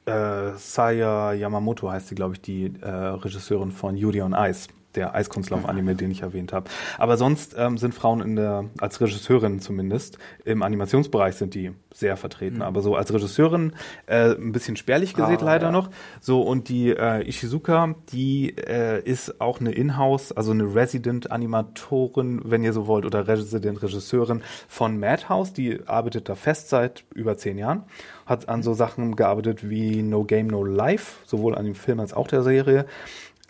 [0.08, 5.14] äh, Saya Yamamoto heißt sie, glaube ich, die äh, Regisseurin von Yuri on Ice, der
[5.14, 6.68] Eiskunstlauf-Anime, den ich erwähnt habe.
[6.96, 12.16] Aber sonst ähm, sind Frauen in der, als Regisseurin zumindest, im Animationsbereich sind die sehr
[12.16, 12.62] vertreten.
[12.62, 13.74] Aber so als Regisseurin
[14.06, 15.72] äh, ein bisschen spärlich gesät Ah, leider ja.
[15.72, 15.90] noch.
[16.20, 22.64] So, und die äh, Ishizuka, die äh, ist auch eine Inhouse, also eine Resident-Animatorin, wenn
[22.64, 25.52] ihr so wollt, oder Resident-Regisseurin von Madhouse.
[25.52, 27.84] Die arbeitet da fest seit über zehn Jahren.
[28.28, 32.12] Hat an so Sachen gearbeitet wie No Game, No Life, sowohl an dem Film als
[32.12, 32.86] auch der Serie.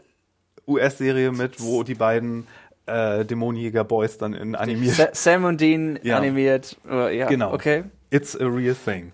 [0.68, 2.46] US-Serie mit, wo die beiden
[2.86, 4.96] äh, Dämonenjäger-Boys dann in animiert.
[4.96, 6.18] Sa Sam und Dean Ja.
[6.18, 6.78] animiert.
[6.90, 7.54] Äh, ja, Genau.
[7.54, 7.84] Okay.
[8.10, 9.12] It's a real thing.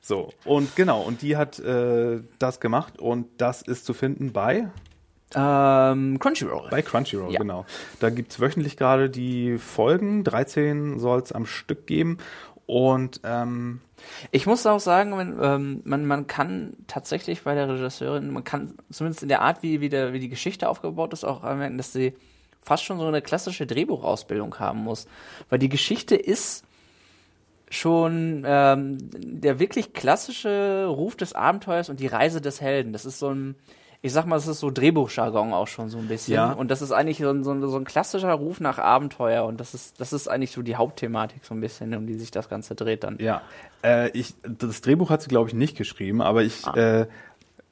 [0.00, 4.68] So, und genau, und die hat äh, das gemacht und das ist zu finden bei,
[5.34, 6.68] Ähm, Crunchyroll.
[6.70, 7.40] bei Crunchyroll, Ja.
[7.40, 7.66] genau.
[8.00, 12.16] Da gibt's wöchentlich gerade die Folgen, 13 soll's am Stück geben
[12.64, 13.80] und ähm,
[14.30, 18.74] Ich muss auch sagen, wenn, ähm, man, man kann tatsächlich bei der Regisseurin, man kann
[18.90, 21.92] zumindest in der Art, wie, wie, der, wie die Geschichte aufgebaut ist, auch anmerken, dass
[21.92, 22.14] sie
[22.62, 25.06] fast schon so eine klassische Drehbuchausbildung haben muss.
[25.50, 26.64] Weil die Geschichte ist
[27.70, 32.92] schon ähm, der wirklich klassische Ruf des Abenteuers und die Reise des Helden.
[32.92, 33.56] Das ist so ein,
[34.00, 36.34] ich sag mal, das ist so Drehbuchjargon auch schon so ein bisschen.
[36.34, 36.52] Ja.
[36.52, 39.44] Und das ist eigentlich so ein, so, ein, so ein klassischer Ruf nach Abenteuer.
[39.44, 42.30] Und das ist, das ist eigentlich so die Hauptthematik so ein bisschen, um die sich
[42.30, 43.18] das Ganze dreht dann.
[43.18, 43.42] Ja,
[43.84, 46.74] äh, ich, das Drehbuch hat sie, glaube ich, nicht geschrieben, aber ich, Ah.
[46.76, 47.06] äh,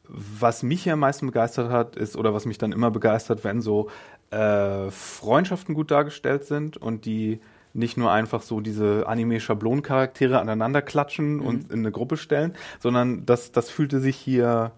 [0.08, 3.60] was mich hier am meisten begeistert hat, ist, oder was mich dann immer begeistert, wenn
[3.60, 3.88] so
[4.30, 7.40] äh, Freundschaften gut dargestellt sind und die
[7.72, 11.46] nicht nur einfach so diese Anime-Schablonencharaktere aneinander klatschen Mhm.
[11.46, 14.72] und in eine Gruppe stellen, sondern das, das fühlte sich hier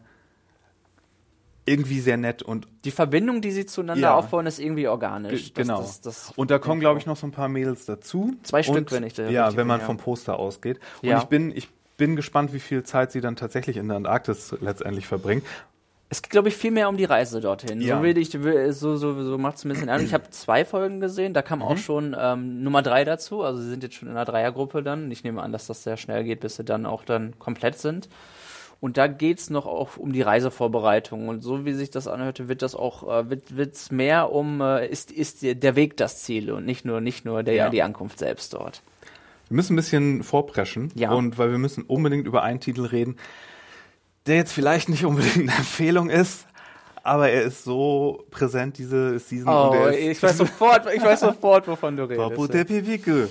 [1.65, 4.15] irgendwie sehr nett und Die Verbindung, die sie zueinander Ja.
[4.15, 5.53] aufbauen, ist irgendwie organisch.
[5.53, 5.79] Ge- genau.
[5.81, 8.35] Das, das, das, und da kommen, glaube ich, noch so ein paar Mädels dazu.
[8.43, 9.87] Zwei Stück, und, wenn ich da Ja, wenn man ja.
[9.87, 10.81] vom Poster ausgeht.
[11.03, 11.19] Und Ja.
[11.19, 11.69] ich bin, ich
[11.99, 15.45] bin gespannt, wie viel Zeit sie dann tatsächlich in der Antarktis letztendlich verbringt.
[16.11, 17.81] Es geht, glaube ich, viel mehr um die Reise dorthin.
[17.81, 17.99] Ja.
[17.99, 20.03] So, will ich, so, so, so macht es ein bisschen an.
[20.03, 21.79] Ich habe zwei Folgen gesehen, da kam auch Mhm.
[21.79, 23.43] schon ähm, Nummer drei dazu.
[23.43, 25.11] Also sie sind jetzt schon in einer Dreiergruppe dann.
[25.11, 28.09] Ich nehme an, dass das sehr schnell geht, bis sie dann auch dann komplett sind.
[28.81, 31.29] Und da geht's noch auch um die Reisevorbereitung.
[31.29, 34.87] Und so wie sich das anhörte, wird das auch, äh, wird wird's mehr um, äh,
[34.87, 37.71] ist, ist der- der Weg das Ziel und nicht nur, nicht nur der, Ja.
[37.71, 38.81] die Ankunft selbst dort.
[39.49, 40.93] Wir müssen ein bisschen vorpreschen.
[40.95, 41.13] Ja.
[41.13, 43.17] Und weil wir müssen unbedingt über einen Titel reden,
[44.29, 46.47] der jetzt vielleicht nicht unbedingt eine Empfehlung ist,
[47.03, 49.49] aber er ist so präsent diese Season.
[49.49, 52.29] Oh, ich weiß sofort, ich weiß sofort, wovon du redest.
[52.29, 53.27] Papu de Pipiku.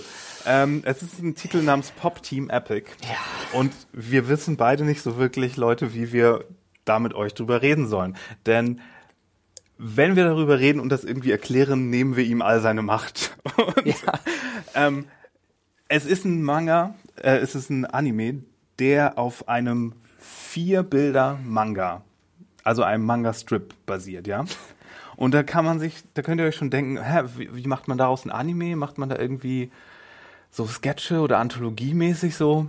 [0.45, 2.89] Ähm, es ist ein Titel namens Pop Team Epic.
[3.03, 3.59] Ja.
[3.59, 6.45] Und wir wissen beide nicht so wirklich, Leute, wie wir
[6.85, 8.15] da mit euch drüber reden sollen.
[8.45, 8.79] Denn
[9.77, 13.37] wenn wir darüber reden und das irgendwie erklären, nehmen wir ihm all seine Macht.
[13.57, 14.13] Und, Ja.
[14.73, 15.05] ähm,
[15.87, 18.43] es ist ein Manga, äh, es ist ein Anime,
[18.79, 19.93] der auf einem
[20.57, 22.01] Vier-Bilder-Manga,
[22.63, 24.43] also einem Manga-Strip basiert, ja.
[25.15, 27.87] Und da kann man sich, da könnt ihr euch schon denken, hä, wie, wie macht
[27.87, 28.75] man daraus ein Anime?
[28.75, 29.69] Macht man da irgendwie
[30.49, 32.65] so Sketche oder Anthologiemäßig so?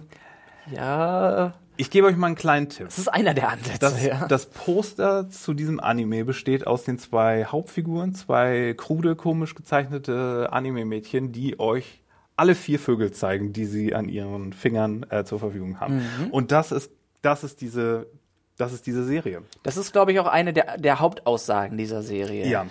[0.70, 2.88] Ja, Ich gebe euch mal einen kleinen Tipp.
[2.88, 3.78] das ist einer der Ansätze.
[3.78, 4.26] Das, ja.
[4.26, 11.32] das Poster zu diesem Anime besteht aus den zwei Hauptfiguren, zwei krude, komisch gezeichnete Anime-Mädchen,
[11.32, 12.02] die euch
[12.36, 15.96] alle vier Vögel zeigen, die sie an ihren Fingern äh, zur Verfügung haben.
[15.96, 16.30] Mhm.
[16.32, 18.06] Und das ist, das ist diese,
[18.56, 19.42] das ist diese Serie.
[19.62, 22.46] Das ist, glaube ich, auch eine der, der Hauptaussagen dieser Serie.
[22.46, 22.66] Ja.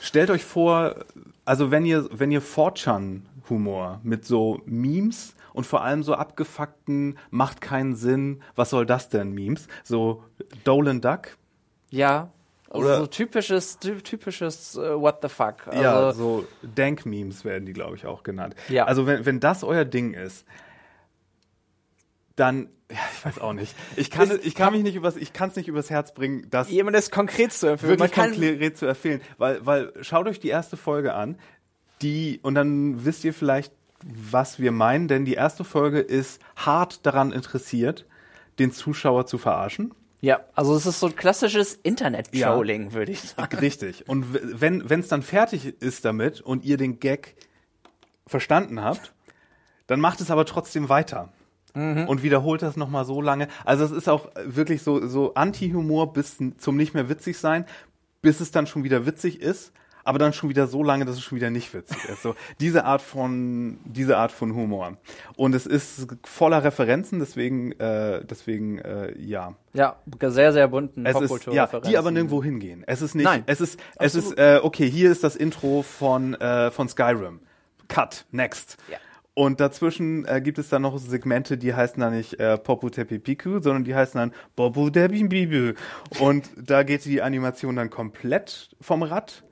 [0.00, 0.96] Stellt euch vor,
[1.44, 7.60] also wenn ihr, wenn ihr 4chan-Humor mit so Memes und vor allem so abgefuckten, macht
[7.60, 10.22] keinen Sinn, was soll das denn, Memes, so
[10.64, 11.36] Dolan Duck,
[11.90, 12.30] Ja.
[12.70, 15.68] Also Oder- so typisches, ty- typisches äh, What the fuck.
[15.68, 18.56] Also, Ja, so Dank-Memes werden die, glaube ich, auch genannt.
[18.68, 18.86] Ja.
[18.86, 20.44] Also wenn, wenn das euer Ding ist,
[22.36, 23.74] dann, ja, ich weiß auch nicht.
[23.96, 26.46] Ich kann, Ist- ich kann mich nicht übers, ich kann es nicht übers Herz bringen,
[26.50, 27.98] das jemand ist konkret zu empfehlen.
[27.98, 29.20] wirklich konkret zu empfehlen.
[29.38, 31.38] Weil, weil schaut euch die erste Folge an,
[32.02, 33.72] die, und dann wisst ihr vielleicht,
[34.04, 38.04] was wir meinen, denn die erste Folge ist hart daran interessiert,
[38.58, 39.94] den Zuschauer zu verarschen.
[40.20, 43.56] Ja, also es ist so ein klassisches Internet-Trolling, würde ich sagen.
[43.58, 44.08] Richtig.
[44.08, 44.26] Und
[44.60, 47.34] wenn wenn es dann fertig ist damit und ihr den Gag
[48.26, 49.12] verstanden habt,
[49.86, 51.30] dann macht es aber trotzdem weiter.
[52.06, 53.48] Und wiederholt das nochmal so lange.
[53.64, 57.66] Also es ist auch wirklich so, so Anti-Humor bis zum nicht mehr witzig sein,
[58.22, 59.72] bis es dann schon wieder witzig ist,
[60.04, 62.22] aber dann schon wieder so lange, dass es schon wieder nicht witzig ist.
[62.22, 64.98] So diese Art von diese Art von Humor.
[65.36, 69.54] Und es ist voller Referenzen, deswegen äh, deswegen äh, ja.
[69.72, 72.84] Ja, sehr, sehr bunten ist, ja, die aber nirgendwo hingehen.
[72.86, 76.34] Es ist nicht, Nein, es ist, es ist, äh, okay, hier ist das Intro von,
[76.34, 77.40] äh, von Skyrim.
[77.88, 78.76] Cut, next.
[78.90, 78.98] Ja.
[79.34, 83.18] Und dazwischen äh, gibt es dann noch Segmente, die heißen dann nicht äh, Popu Tepi
[83.18, 85.72] Piku, sondern die heißen dann Bobu Debi Bibu.
[86.20, 89.42] Und da geht die Animation dann komplett vom Rad.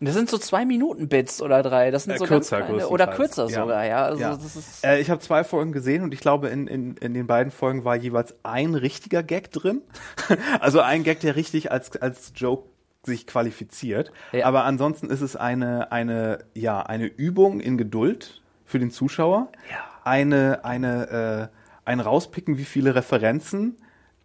[0.00, 1.90] Das sind so zwei Minuten Bits oder drei.
[1.90, 3.60] Das sind Äh, so kürzer ganz kleine, oder kürzer Ja.
[3.62, 4.04] sogar, ja.
[4.04, 4.30] Also Ja.
[4.36, 7.26] das ist Äh, ich habe zwei Folgen gesehen und ich glaube, in, in, in den
[7.26, 9.82] beiden Folgen war jeweils ein richtiger Gag drin.
[10.60, 12.68] also ein Gag, der richtig als, als Joke
[13.04, 14.12] sich qualifiziert.
[14.32, 14.46] Ja.
[14.46, 18.42] Aber ansonsten ist es eine, eine, ja, eine Übung in Geduld
[18.74, 19.52] für den Zuschauer.
[19.70, 19.84] Ja.
[20.02, 23.76] Eine, eine, äh, ein Rauspicken, wie viele Referenzen,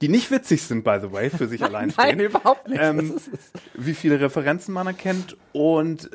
[0.01, 2.17] die nicht witzig sind, by the way, für sich allein stehen.
[2.17, 2.81] Nein, überhaupt nicht.
[2.81, 3.15] Ähm,
[3.75, 6.11] wie viele Referenzen man erkennt und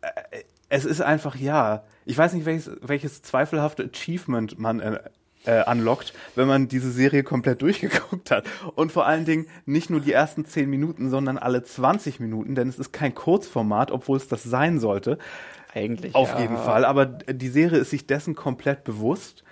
[0.00, 5.00] äh, es ist einfach, ja, ich weiß nicht, welches, welches zweifelhafte Achievement man äh,
[5.46, 8.44] äh, unlockt, wenn man diese Serie komplett durchgeguckt hat.
[8.76, 12.68] Und vor allen Dingen nicht nur die ersten 10 Minuten, sondern alle 20 Minuten, denn
[12.68, 15.18] es ist kein Kurzformat, obwohl es das sein sollte.
[15.76, 16.14] Eigentlich.
[16.14, 16.40] Auf ja.
[16.40, 16.84] jeden Fall.
[16.84, 19.44] Aber die Serie ist sich dessen komplett bewusst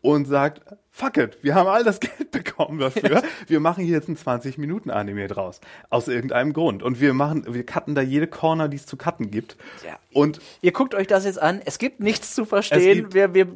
[0.00, 0.60] und sagt,
[0.90, 3.22] fuck it, wir haben all das Geld bekommen dafür.
[3.46, 5.60] Wir machen hier jetzt ein 20-Minuten-Anime draus.
[5.90, 6.82] Aus irgendeinem Grund.
[6.82, 9.56] Und wir machen, wir cutten da jede Corner, die es zu cutten gibt.
[9.86, 9.98] Ja.
[10.12, 11.60] Und Ihr guckt euch das jetzt an.
[11.64, 12.94] Es gibt nichts zu verstehen.
[13.10, 13.46] gibt- wir wir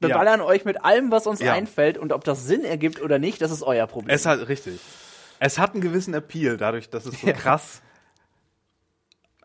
[0.00, 1.52] beballern euch mit allem, was uns Ja.
[1.54, 1.96] einfällt.
[1.98, 4.14] Und ob das Sinn ergibt oder nicht, das ist euer Problem.
[4.14, 4.80] es hat, richtig.
[5.38, 7.82] Es hat einen gewissen Appeal, dadurch, dass es so krass?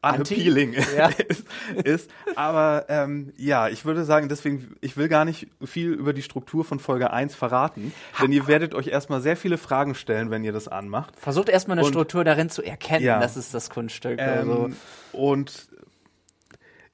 [0.04, 1.10] Unappealing Ja.
[1.28, 1.46] ist,
[1.84, 2.10] ist.
[2.36, 6.66] Aber ähm, ja, ich würde sagen, deswegen, ich will gar nicht viel über die Struktur
[6.66, 10.54] von Folge 1 verraten, denn ihr werdet euch erstmal sehr viele Fragen stellen, wenn ihr
[10.54, 11.20] das anmacht.
[11.20, 13.04] Versucht erstmal eine Und- Struktur darin zu erkennen.
[13.06, 13.20] Ja.
[13.20, 14.20] Das ist das Kunststück.
[14.20, 14.70] Ähm, also.
[15.12, 15.68] Und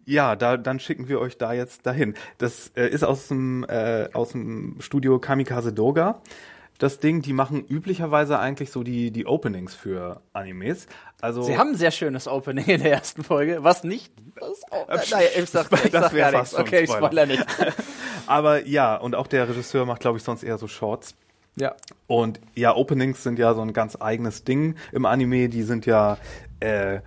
[0.05, 2.13] ja, da, dann schicken wir euch da jetzt dahin.
[2.37, 6.21] Das äh, ist aus dem, äh, aus dem Studio Kamikaze Doga.
[6.79, 10.87] Das Ding, die machen üblicherweise eigentlich so die, die Openings für Animes.
[11.21, 13.63] Also, Sie haben ein sehr schönes Opening in der ersten Folge.
[13.63, 14.13] Was nicht?
[14.39, 16.53] Was auch, Äh, naja, ich sag, ich das sag gar nichts.
[16.55, 17.43] Okay, ich spoiler nicht.
[18.27, 21.15] aber ja, und auch der Regisseur macht, glaube ich, sonst eher so Shorts.
[21.55, 21.75] ja.
[22.05, 25.49] Und ja, Openings sind ja so ein ganz eigenes Ding im Anime.
[25.49, 26.17] Die sind ja,
[26.59, 26.99] äh,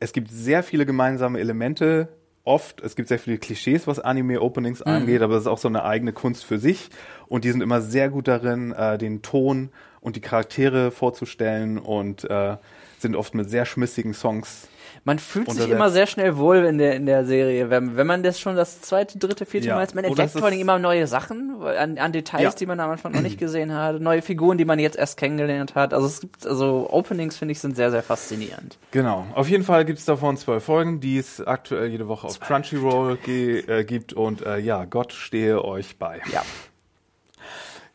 [0.00, 2.08] es gibt sehr viele gemeinsame Elemente.
[2.44, 5.84] Oft, es gibt sehr viele Klischees, was Anime-Openings angeht, aber es ist auch so eine
[5.84, 6.90] eigene Kunst für sich.
[7.26, 9.70] Und die sind immer sehr gut darin, äh, den Ton
[10.00, 12.58] und die Charaktere vorzustellen und äh,
[12.98, 14.68] sind oft mit sehr schmissigen Songs.
[15.06, 18.22] Man fühlt sich immer sehr schnell wohl in der, in der Serie, wenn, wenn man
[18.22, 19.74] das schon das zweite, dritte, vierte Ja.
[19.74, 19.94] Mal ist.
[19.94, 22.50] Man entdeckt vor allem immer neue Sachen an, an Details, Ja.
[22.52, 25.74] die man am Anfang noch nicht gesehen hat, neue Figuren, die man jetzt erst kennengelernt
[25.74, 25.92] hat.
[25.92, 28.78] Also es gibt, also Openings finde ich sind sehr, sehr faszinierend.
[28.92, 29.26] Genau.
[29.34, 33.18] Auf jeden Fall gibt es davon zwölf Folgen, die es aktuell jede Woche auf Crunchyroll
[33.26, 34.14] äh, gibt.
[34.14, 36.22] Und äh, ja, Gott stehe euch bei.
[36.32, 36.42] Ja.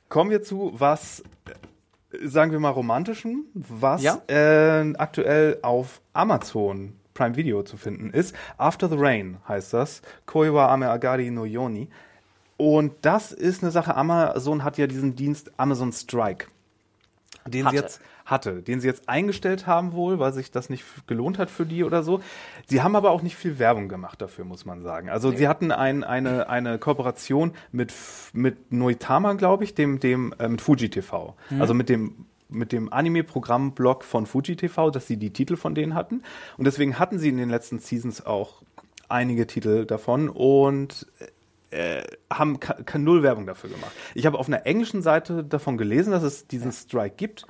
[0.09, 1.23] Kommen wir zu was,
[2.11, 4.21] äh, sagen wir mal, romantischen, was Ja.
[4.27, 8.33] äh, aktuell auf Amazon Prime Video zu finden ist.
[8.57, 10.01] After the Rain heißt das.
[10.25, 11.89] Koiwa Ame Agari no Yoni.
[12.55, 16.47] Und das ist eine Sache, Amazon hat ja diesen Dienst Amazon Strike.
[17.45, 17.75] Den Hatte.
[17.75, 21.49] sie jetzt hatte, den sie jetzt eingestellt haben wohl, weil sich das nicht gelohnt hat
[21.49, 22.21] für die oder so.
[22.67, 25.09] Sie haben aber auch nicht viel Werbung gemacht dafür, muss man sagen.
[25.09, 27.93] Also sie hatten ein, eine, eine Kooperation mit,
[28.31, 31.35] mit Noitama, glaube ich, dem, dem, äh, mit Fuji TV.
[31.59, 35.95] Also mit dem mit dem Anime-Programm-Blog von Fuji TV, dass sie die Titel von denen
[35.95, 36.23] hatten.
[36.57, 38.63] Und deswegen hatten sie in den letzten Seasons auch
[39.07, 41.07] einige Titel davon und
[41.71, 42.59] äh, haben
[42.97, 43.91] null Werbung dafür gemacht.
[44.15, 47.45] Ich habe auf einer englischen Seite davon gelesen, dass es diesen Strike gibt.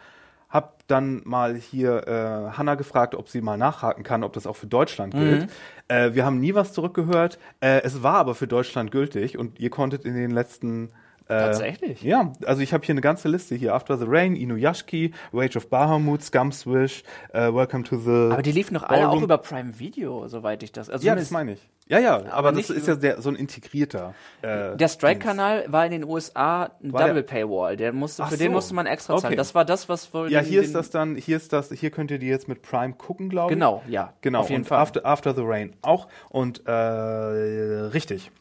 [0.49, 4.55] Hab dann mal hier äh, Hanna gefragt, ob sie mal nachhaken kann, ob das auch
[4.55, 5.47] für Deutschland gilt.
[5.87, 7.37] Äh, wir haben nie was zurückgehört.
[7.61, 10.89] Äh, es war aber für Deutschland gültig und ihr konntet in den letzten
[11.29, 12.01] äh, Tatsächlich?
[12.01, 13.73] Ja, also ich habe hier eine ganze Liste hier.
[13.73, 17.03] After the Rain, Inuyashiki, Rage of Bahamut, Scum's Wish,
[17.33, 20.71] äh, Welcome to the Aber die liefen doch alle auch über Prime Video, soweit ich
[20.71, 20.89] das.
[20.89, 21.69] Also Ja, das meine ich.
[21.87, 24.13] Ja, ja, aber, das nicht ist ja der, so ein integrierter.
[24.43, 27.77] Äh, Der Strike-Kanal war in den USA ein War der- Double Paywall.
[27.77, 28.53] Der musste, Ach für den so.
[28.53, 29.31] musste man extra zahlen.
[29.31, 29.35] Okay.
[29.35, 30.31] Das war das, was wohl.
[30.31, 32.47] Ja, den- hier den- ist das dann, hier ist das, hier könnt ihr die jetzt
[32.47, 33.55] mit Prime gucken, glaube ich.
[33.55, 34.13] Genau, ja.
[34.21, 34.77] Genau, Auf jeden und Fall.
[34.79, 36.07] After, After the Rain auch.
[36.29, 38.31] Und äh, richtig.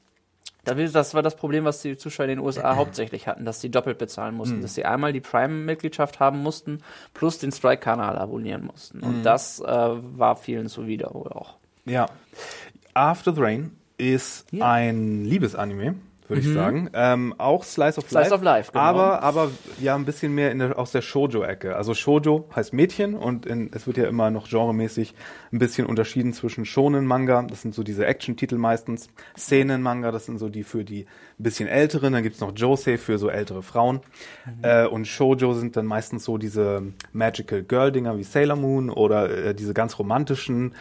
[0.75, 3.99] Das war das Problem, was die Zuschauer in den USA hauptsächlich hatten, dass sie doppelt
[3.99, 6.79] bezahlen mussten, dass sie einmal die Prime-Mitgliedschaft haben mussten,
[7.15, 9.01] plus den Strike-Kanal abonnieren mussten.
[9.01, 11.57] Und das äh, war vielen zuwider wohl auch.
[11.85, 12.07] Ja.
[12.95, 14.71] After the Rain ist Ja.
[14.71, 15.95] ein Liebesanime,
[16.29, 16.91] würde ich sagen.
[16.93, 18.35] Ähm, auch Slice of Slice Life.
[18.35, 18.85] of Life, genau.
[18.85, 19.51] Aber, aber
[19.81, 21.77] ja, ein bisschen mehr in der, aus der Shoujo-Ecke.
[21.77, 25.15] Also Shoujo heißt Mädchen und in, es wird ja immer noch genremäßig
[25.53, 30.49] ein bisschen unterschieden zwischen Shonen-Manga, das sind so diese Action-Titel meistens, Szenen-Manga, das sind so
[30.49, 31.07] die für die
[31.39, 34.01] ein bisschen älteren, dann gibt's noch Josei für so ältere Frauen.
[34.63, 39.55] Äh, und Shoujo sind dann meistens so diese Magical Girl-Dinger wie Sailor Moon oder äh,
[39.55, 40.75] diese ganz romantischen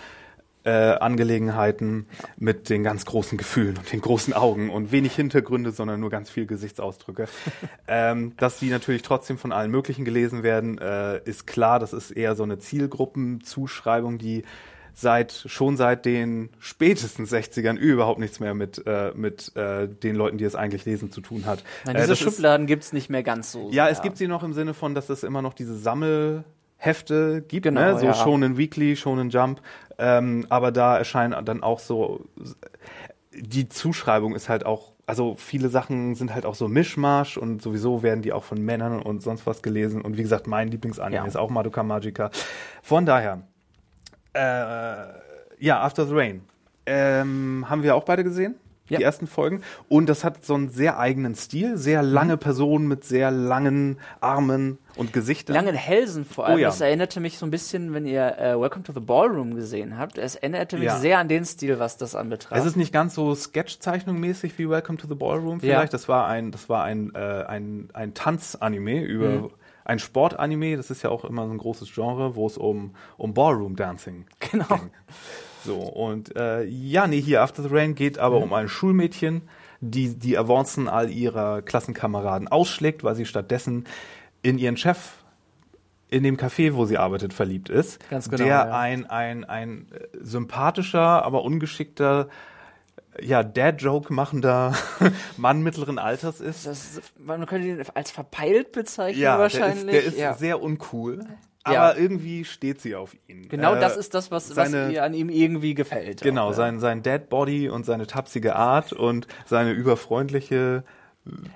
[0.68, 2.08] äh, Angelegenheiten
[2.38, 6.30] mit den ganz großen Gefühlen und den großen Augen und wenig Hintergründe, sondern nur ganz
[6.30, 7.28] viel Gesichtsausdrücke.
[7.88, 11.80] ähm, dass die natürlich trotzdem von allen möglichen gelesen werden, äh, ist klar.
[11.80, 14.44] Das ist eher so eine Zielgruppenzuschreibung, die
[14.94, 20.38] seit schon seit den spätesten 60ern überhaupt nichts mehr mit äh, mit äh, den Leuten,
[20.40, 21.64] die es eigentlich lesen, zu tun hat.
[21.86, 23.70] Nein, Äh, diese ist- Schubladen gibt's nicht mehr ganz so.
[23.72, 23.92] ja, sehr.
[23.92, 25.76] es gibt sie noch im Sinne von, dass es immer noch diese
[26.80, 28.00] Sammelhefte gibt, Genau, ne?
[28.00, 28.14] so ja.
[28.14, 29.62] Shonen Weekly, Shonen Jump.
[29.98, 32.26] Ähm, aber da erscheinen dann auch so,
[33.34, 38.04] die Zuschreibung ist halt auch, also viele Sachen sind halt auch so Mischmasch und sowieso
[38.04, 40.02] werden die auch von Männern und sonst was gelesen.
[40.02, 41.26] Und wie gesagt, mein Lieblingsanime Ja.
[41.26, 42.30] ist auch Madoka Magica.
[42.84, 43.42] Von daher,
[44.34, 44.40] äh,
[45.60, 46.42] ja, After the Rain.
[46.86, 48.56] Ähm, haben wir auch beide gesehen?
[48.90, 48.98] Ja.
[49.00, 49.62] Die ersten Folgen.
[49.90, 51.78] Und das hat so einen sehr eigenen Stil.
[51.78, 55.56] Sehr lange Personen mit sehr langen Armen und Gesichtern.
[55.56, 56.56] Langen Hälsen vor allem.
[56.56, 56.68] Oh ja.
[56.70, 60.18] Das erinnerte mich so ein bisschen, wenn ihr äh, Welcome to the Ballroom gesehen habt.
[60.18, 60.98] Es erinnerte mich Ja.
[60.98, 62.58] sehr an den Stil, was das anbetraf.
[62.58, 65.94] Es ist nicht ganz so Sketchzeichnung mäßig wie Welcome to the Ballroom vielleicht.
[65.94, 69.50] Das war ein, das war ein, äh, ein, ein Tanzanime über Mhm.
[69.86, 70.78] ein Sportanime.
[70.78, 74.26] Das ist ja auch immer so ein großes Genre, wo es um, um Ballroom Dancing
[74.52, 74.66] Genau.
[74.68, 74.90] ging.
[75.68, 79.42] So, und äh, ja, nee, hier After the Rain geht aber um ein Schulmädchen,
[79.82, 83.86] die die Avancen all ihrer Klassenkameraden ausschlägt, weil sie stattdessen
[84.42, 84.98] in ihren Chef
[86.10, 88.00] in dem Café, wo sie arbeitet, verliebt ist.
[88.10, 88.80] Ganz genau, Der ja.
[88.80, 92.30] ein, ein, ein äh, sympathischer, aber ungeschickter,
[93.20, 94.74] ja, Dad-Joke machender
[95.38, 96.66] Mann mittleren Alters ist.
[96.66, 99.86] Das, man könnte ihn als verpeilt bezeichnen ja, wahrscheinlich.
[99.86, 100.34] Der ist, der ist ja.
[100.36, 101.26] sehr uncool,
[101.72, 101.90] Ja.
[101.90, 103.48] aber irgendwie steht sie auf ihn.
[103.50, 106.22] Genau Äh, das ist das, was, seine- was ihr an ihm irgendwie gefällt.
[106.22, 106.56] Genau, auch, ja.
[106.56, 110.84] sein, sein Dead Body und seine tapsige Art und seine überfreundliche.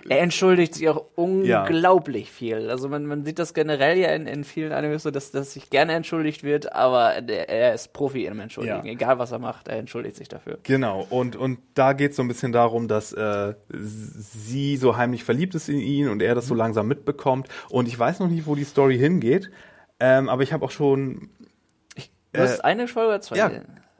[0.09, 2.69] Er entschuldigt sich auch unglaublich viel.
[2.69, 5.69] Also man, man sieht das generell ja in, in vielen Animes so, dass, dass sich
[5.69, 8.85] gerne entschuldigt wird, aber der, er ist Profi im Entschuldigen.
[8.85, 8.91] Ja.
[8.91, 10.57] Egal was er macht, er entschuldigt sich dafür.
[10.63, 15.23] Genau, und, und da geht es so ein bisschen darum, dass äh, sie so heimlich
[15.23, 17.47] verliebt ist in ihn und er das so langsam mitbekommt.
[17.69, 19.51] Und ich weiß noch nicht, wo die Story hingeht,
[20.01, 21.29] ähm, aber ich habe auch schon.
[22.33, 23.37] Du hast eine Folge oder zwei?
[23.37, 23.51] Ja,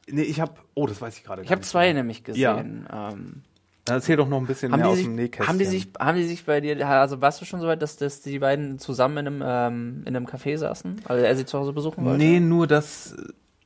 [0.10, 0.54] nee, ich habe.
[0.74, 1.44] Oh, das weiß ich gerade.
[1.44, 2.88] Ich habe zwei nämlich gesehen.
[2.92, 3.44] Ähm,
[3.86, 5.48] Dann erzähl doch noch ein bisschen haben, mehr die aus sich, dem Nähkästchen.
[5.48, 7.98] haben die sich, haben die sich bei dir, also warst du schon so weit, dass,
[7.98, 11.02] dass die beiden zusammen in einem, ähm, in einem Café saßen?
[11.06, 12.18] Also er sie zu Hause besuchen wollte?
[12.18, 13.16] Nee, nur, dass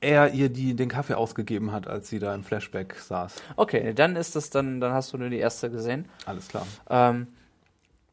[0.01, 3.35] er ihr die, den Kaffee ausgegeben hat, als sie da im Flashback saß.
[3.55, 6.07] Okay, dann ist das dann, dann hast du nur die erste gesehen.
[6.25, 6.65] Alles klar.
[6.89, 7.27] Ähm,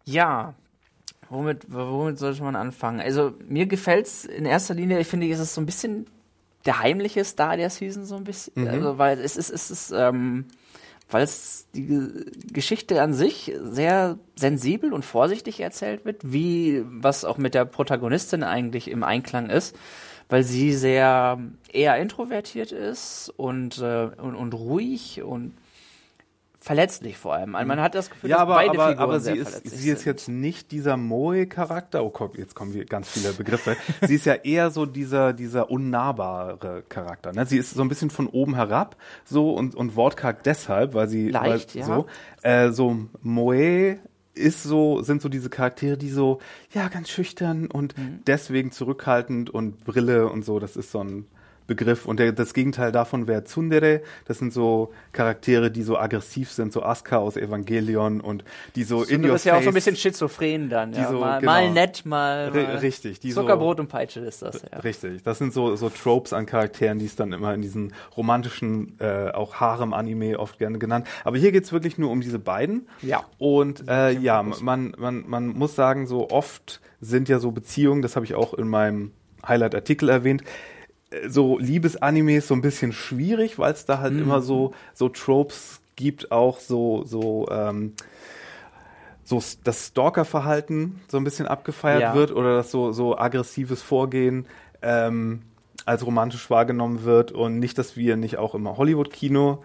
[0.04, 0.54] ja,
[1.32, 3.00] womit, womit sollte man anfangen?
[3.00, 6.06] Also mir gefällt's in erster Linie, ich finde, es ist so ein bisschen
[6.66, 8.52] der heimliche Star der Season, so ein bisschen.
[8.68, 10.44] Also, weil es ist, es ist, ähm,
[11.10, 17.24] weil es die Ge- Geschichte an sich sehr sensibel und vorsichtig erzählt wird, wie was
[17.24, 19.76] auch mit der Protagonistin eigentlich im Einklang ist,
[20.28, 21.38] weil sie sehr
[21.72, 25.52] eher introvertiert ist und, äh, und, und ruhig und
[26.62, 27.54] verletzlich vor allem.
[27.56, 29.48] Also man hat das Gefühl, Ja, dass aber, beide aber, Figuren aber sehr sie, ist,
[29.50, 32.04] verletzlich sie ist jetzt nicht dieser Moe-Charakter.
[32.04, 33.76] Oh Gott, jetzt kommen wir ganz viele Begriffe.
[34.06, 37.32] sie ist ja eher so dieser, dieser unnahbare Charakter.
[37.32, 37.46] Ne?
[37.46, 41.28] Sie ist so ein bisschen von oben herab so und, und wortkarg deshalb, weil sie
[41.30, 41.86] Leicht, weil, ja.
[41.86, 42.06] so,
[42.42, 43.98] äh, so Moe
[44.34, 46.38] ist so, sind so diese Charaktere, die so,
[46.72, 48.20] ja, ganz schüchtern und Mhm.
[48.26, 51.26] deswegen zurückhaltend und Brille und so, das ist so ein
[51.66, 52.06] Begriff.
[52.06, 54.02] Und der, das Gegenteil davon wäre Tsundere.
[54.26, 58.44] Das sind so Charaktere, die so aggressiv sind, so Asuka aus Evangelion und
[58.76, 60.92] die so in Du your bist ja auch so ein face- bisschen schizophren dann.
[60.92, 61.08] Ja.
[61.10, 61.52] so, mal, genau.
[61.52, 64.78] mal nett, mal, mal richtig, die so- Zuckerbrot und Peitsche ist das, ja.
[64.78, 68.96] Richtig, das sind so, so Tropes an Charakteren, die es dann immer in diesen romantischen,
[69.00, 71.06] äh, auch Harem-Anime oft gerne genannt.
[71.24, 72.88] Aber hier geht's wirklich nur um diese beiden.
[73.02, 73.24] Ja.
[73.38, 78.16] Und äh, ja, man, man, man muss sagen, so oft sind ja so Beziehungen, das
[78.16, 79.12] habe ich auch in meinem
[79.46, 80.44] Highlight-Artikel erwähnt, äh,
[81.28, 86.32] so Liebesanimes so ein bisschen schwierig, weil es da halt immer so, so Tropes gibt,
[86.32, 87.92] auch so, so, ähm,
[89.24, 92.14] so das Stalker-Verhalten so ein bisschen abgefeiert Ja.
[92.14, 94.46] wird oder dass so, so aggressives Vorgehen
[94.82, 95.42] ähm,
[95.84, 99.62] als romantisch wahrgenommen wird und nicht, dass wir nicht auch im Hollywood-Kino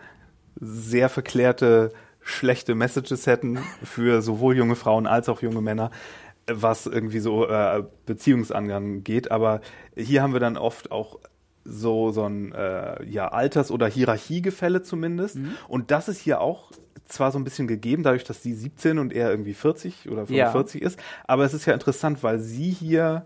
[0.60, 1.91] sehr verklärte
[2.22, 5.91] schlechte Messages hätten für sowohl junge Frauen als auch junge Männer,
[6.45, 9.32] was irgendwie so äh, Beziehungsangang geht.
[9.32, 9.62] Aber
[9.95, 11.20] hier haben wir dann oft auch
[11.68, 15.38] so so ein äh, ja Alters- oder Hierarchiegefälle zumindest.
[15.68, 16.72] Und das ist hier auch
[17.05, 20.51] zwar so ein bisschen gegeben, dadurch, dass sie 17 und er irgendwie 40 oder Ja.
[20.51, 23.26] 45 ist, aber es ist ja interessant, weil sie hier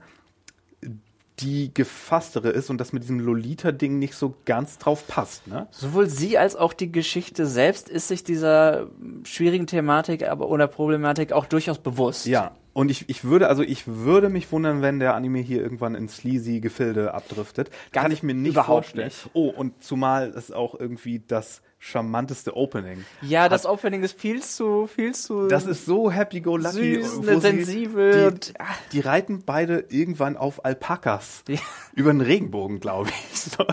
[1.40, 5.66] die gefasstere ist und das mit diesem Lolita-Ding nicht so ganz drauf passt, ne?
[5.72, 8.88] Sowohl sie als auch die Geschichte selbst ist sich dieser
[9.24, 12.28] schwierigen Thematik aber oder Problematik auch durchaus bewusst.
[12.28, 12.52] Ja.
[12.74, 16.08] Und ich, ich würde, also ich würde mich wundern, wenn der Anime hier irgendwann in
[16.08, 17.70] sleazy Gefilde abdriftet.
[17.92, 19.08] Kann Ganz ich mir nicht überhaupt vorstellen.
[19.08, 19.30] nicht.
[19.34, 23.04] Oh, und zumal es auch irgendwie das charmanteste Opening.
[23.24, 25.48] Ja, das Opening ist viel zu, viel zu.
[25.48, 27.02] Das ist so happy-go-lucky.
[27.02, 28.54] Süß, wo ne, sie- sensibel Die,
[28.94, 31.44] die reiten beide irgendwann auf Alpakas.
[31.50, 31.58] Ja.
[31.96, 33.16] Über den Regenbogen, glaube ich.
[33.42, 33.66] So.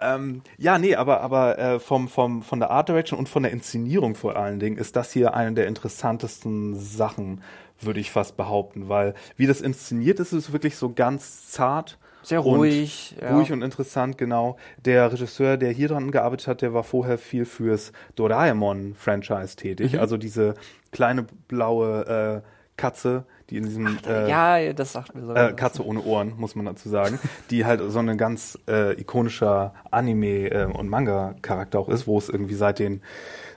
[0.00, 3.52] Ähm, ja, nee, aber, aber äh, vom, vom, von der Art Direction und von der
[3.52, 7.42] Inszenierung vor allen Dingen ist das hier eine der interessantesten Sachen,
[7.86, 8.88] würde ich fast behaupten.
[8.88, 11.98] Weil wie das inszeniert ist, ist es wirklich so ganz zart.
[12.22, 13.36] Sehr und ruhig, ja.
[13.36, 14.56] Ruhig und interessant, genau.
[14.82, 19.92] Der Regisseur, der hier dran gearbeitet hat, der war vorher viel fürs Doraemon-Franchise tätig.
[19.92, 19.98] Mhm.
[19.98, 20.54] Also diese
[20.90, 25.34] kleine blaue äh, Katze, die in diesem äh, ja, das sagt mir so.
[25.34, 27.18] äh, Katze ohne Ohren, muss man dazu sagen,
[27.50, 32.28] die halt so ein ganz äh, ikonischer Anime- äh, und Manga-Charakter auch ist, wo es
[32.28, 33.02] irgendwie seit den,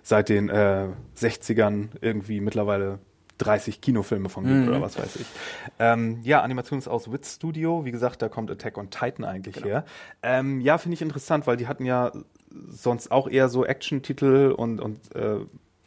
[0.04, 3.00] seit den äh, 60ern irgendwie mittlerweile
[3.38, 5.26] 30 Kinofilme von gibt oder was weiß ich.
[5.80, 7.86] Ähm, ja, Animation ist aus Wit Studio.
[7.86, 9.86] Wie gesagt, da kommt Attack on Titan eigentlich her.
[10.24, 12.12] Ähm, ja, finde ich interessant, weil die hatten ja
[12.70, 15.40] sonst auch eher so Action-Titel und, und äh,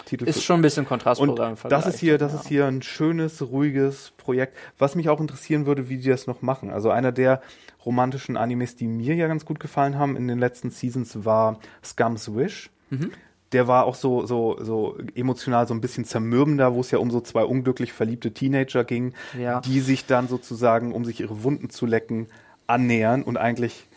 [0.05, 1.57] Titel Ist schon ein bisschen und Kontrastprogramm.
[1.69, 2.41] das ist hier, das ja.
[2.41, 4.57] ist hier ein schönes, ruhiges Projekt.
[4.79, 6.71] Was mich auch interessieren würde, wie die das noch machen.
[6.71, 7.43] Also einer der
[7.85, 12.35] romantischen Animes, die mir ja ganz gut gefallen haben in den letzten Seasons, war Scum's
[12.35, 12.71] Wish.
[12.91, 13.13] Mhm.
[13.53, 17.11] Der war auch so, so, so emotional so ein bisschen zermürbender, wo es ja um
[17.11, 19.61] so zwei unglücklich verliebte Teenager ging, Ja.
[19.61, 22.29] die sich dann sozusagen, um sich ihre Wunden zu lecken,
[22.69, 23.89] annähern und eigentlich,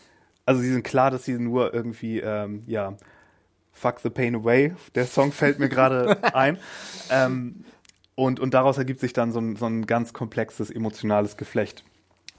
[0.45, 2.95] also sie sind klar, dass sie nur irgendwie, ähm, ja,
[3.75, 6.57] Fuck the Pain Away, der Song fällt mir gerade ein.
[7.11, 7.63] Ähm,
[8.15, 11.83] und, und daraus ergibt sich dann so ein, so ein ganz komplexes emotionales Geflecht.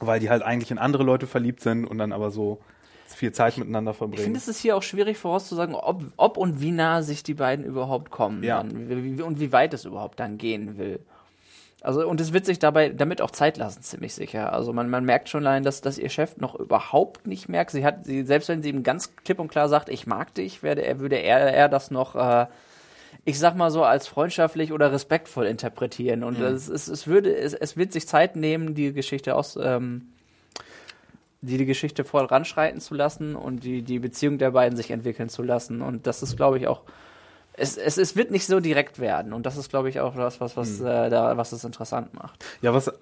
[0.01, 2.61] Weil die halt eigentlich in andere Leute verliebt sind und dann aber so
[3.07, 4.37] viel Zeit miteinander Ich finde, verbringen.
[4.37, 8.11] es ist hier auch schwierig vorauszusagen, ob, ob und wie nah sich die beiden überhaupt
[8.11, 8.63] kommen Ja.
[8.63, 11.01] dann, und wie weit es überhaupt dann gehen will.
[11.83, 14.55] Also, und es wird sich dabei damit auch Zeit lassen, ziemlich sicher.
[14.55, 17.73] Also man, man merkt schon allein, dass, dass ihr Chef noch überhaupt nicht merkt.
[17.73, 20.63] Sie hat, sie, selbst wenn sie ihm ganz klipp und klar sagt, ich mag dich,
[20.63, 22.47] werde er, würde er, er das noch, äh,
[23.27, 26.25] ich sag mal so, als freundschaftlich oder respektvoll interpretieren.
[26.25, 30.09] Und es, es, es würde, es, es wird sich Zeit nehmen, die Geschichte aus, ähm,
[31.45, 35.43] die die Geschichte voranschreiten zu lassen und die, die Beziehung der beiden sich entwickeln zu
[35.43, 35.83] lassen.
[35.83, 36.83] Und das ist, glaube ich, auch.
[37.53, 39.33] Es, es, es wird nicht so direkt werden.
[39.33, 42.45] Und das ist, glaube ich, auch das, was, was, äh, da, was es interessant macht.
[42.63, 42.93] Ja, was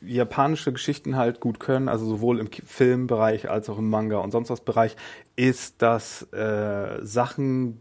[0.00, 4.50] japanische Geschichten halt gut können, also sowohl im Filmbereich als auch im Manga und sonst
[4.50, 4.96] was Bereich,
[5.36, 7.80] ist, dass äh, Sachen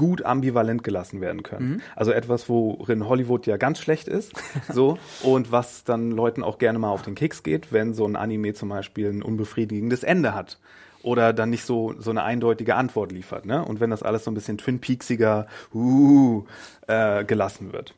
[0.00, 1.82] gut ambivalent gelassen werden können.
[1.94, 4.32] Also etwas, worin Hollywood ja ganz schlecht ist,
[4.72, 8.16] so und was dann Leuten auch gerne mal auf den Keks geht, wenn so ein
[8.16, 10.58] Anime zum Beispiel ein unbefriedigendes Ende hat
[11.02, 13.62] oder dann nicht so so eine eindeutige Antwort liefert, ne?
[13.62, 16.44] Und wenn das alles so ein bisschen Twin Peaksiger uh,
[16.86, 17.94] äh, gelassen wird.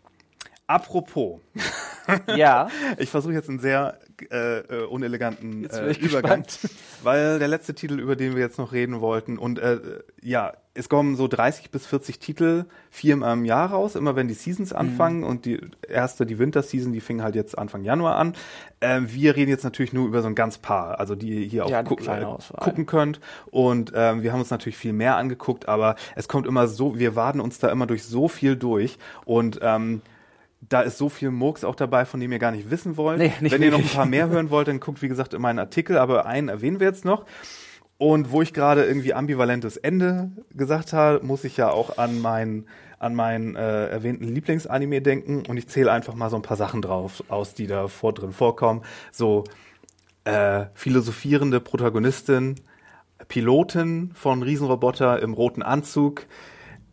[0.66, 1.38] Apropos,
[2.36, 3.98] Ja, ich versuche jetzt einen sehr
[4.30, 6.58] äh, äh, uneleganten äh, Übergang, gespannt.
[7.02, 9.78] weil der letzte Titel, über den wir jetzt noch reden wollten, und äh,
[10.20, 14.34] ja, es kommen so 30 bis 40 Titel viermal im Jahr raus, immer wenn die
[14.34, 14.76] Seasons Mhm.
[14.78, 18.34] anfangen und die erste, die Winterseason, die fing halt jetzt Anfang Januar an.
[18.80, 21.66] Ähm, wir reden jetzt natürlich nur über so ein ganz paar, also die ihr hier
[21.66, 22.24] auch Ja, gu äh,
[22.58, 23.20] gucken könnt.
[23.50, 27.16] Und ähm, wir haben uns natürlich viel mehr angeguckt, aber es kommt immer so, wir
[27.16, 28.96] waden uns da immer durch so viel durch
[29.26, 30.00] und ähm,
[30.68, 33.18] da ist so viel Murks auch dabei, von dem ihr gar nicht wissen wollt.
[33.18, 33.96] Nee, nicht Wenn ihr noch ein wirklich.
[33.96, 36.86] paar mehr hören wollt, dann guckt, wie gesagt, in meinen Artikel, aber einen erwähnen wir
[36.86, 37.26] jetzt noch.
[38.02, 42.66] Und wo ich gerade irgendwie ambivalentes Ende gesagt habe, muss ich ja auch an meinen
[42.98, 46.82] an meinen äh, erwähnten Lieblingsanime denken und ich zähle einfach mal so ein paar Sachen
[46.82, 48.82] drauf aus, die da vor drin vorkommen.
[49.12, 49.44] So
[50.24, 52.56] äh, philosophierende Protagonistin,
[53.28, 56.26] Pilotin von Riesenroboter im roten Anzug,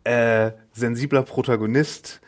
[0.04, 2.20] äh, sensibler Protagonist,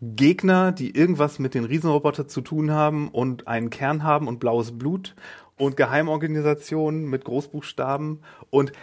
[0.00, 4.78] Gegner, die irgendwas mit den Riesenroboter zu tun haben und einen Kern haben und blaues
[4.78, 5.16] Blut
[5.62, 8.74] und Geheimorganisationen mit Großbuchstaben und äh,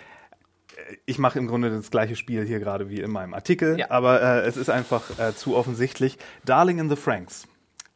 [1.06, 3.92] ich mache im Grunde das gleiche Spiel hier gerade wie in meinem Artikel, Ja.
[3.92, 6.18] aber äh, es ist einfach äh, zu offensichtlich.
[6.46, 7.48] Darling in the Franks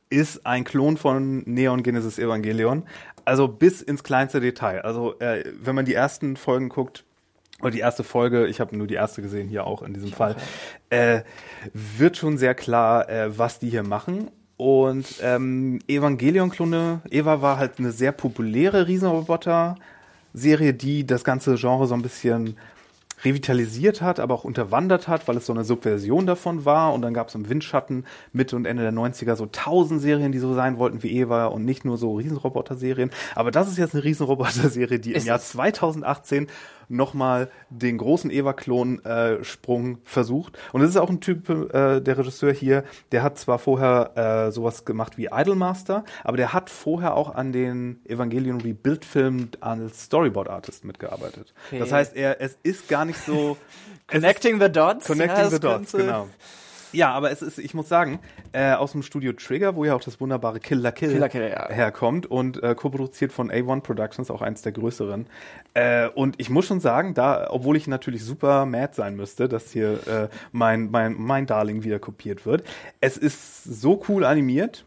[0.09, 2.83] ist ein Klon von Neon Genesis Evangelion,
[3.25, 4.81] also bis ins kleinste Detail.
[4.81, 7.05] Also äh, wenn man die ersten Folgen guckt,
[7.61, 10.35] oder die erste Folge, ich habe nur die erste gesehen hier auch in diesem Fall,
[10.89, 11.21] äh,
[11.71, 14.29] wird schon sehr klar, äh, was die hier machen.
[14.63, 21.93] Und ähm, Evangelion-Klone, Eva war halt eine sehr populäre Riesenroboter-Serie, die das ganze Genre so
[21.93, 22.55] ein bisschen
[23.25, 26.93] revitalisiert hat, aber auch unterwandert hat, weil es so eine Subversion davon war.
[26.93, 30.39] Und dann gab es im Windschatten Mitte und Ende der 90er so tausend Serien, die
[30.39, 33.09] so sein wollten wie Eva und nicht nur so Riesenroboter-Serien.
[33.35, 36.47] Aber das ist jetzt eine Riesenroboter-Serie, die im Jahr 2018
[36.93, 40.57] nochmal den großen Eva-Klon-Sprung versucht.
[40.71, 44.51] Und es ist auch ein Typ, äh, der Regisseur hier, der hat zwar vorher äh,
[44.51, 50.85] sowas gemacht wie Idolmaster, aber der hat vorher auch an den Evangelion Rebuild-Filmen als Storyboard-Artist
[50.85, 51.53] mitgearbeitet.
[51.67, 51.79] Okay.
[51.79, 53.57] Das heißt, er, es ist gar nicht so...
[54.07, 55.05] es ist- Connecting the Dots.
[55.07, 56.27] Connecting ja, the das Dots, genau.
[56.93, 58.19] Ja, aber es ist, ich muss sagen,
[58.51, 61.27] äh, aus dem Studio Trigger, wo ja auch das wunderbare Kill la Kill, Kill la
[61.27, 61.69] Kill, ja.
[61.69, 65.25] herkommt und äh, co-produziert von A1 Productions, auch eins der größeren.
[65.73, 69.71] Äh, und ich muss schon sagen, da, obwohl ich natürlich super mad sein müsste, dass
[69.71, 72.63] hier äh, mein, mein, mein Darling wieder kopiert wird,
[73.01, 74.85] es ist so cool animiert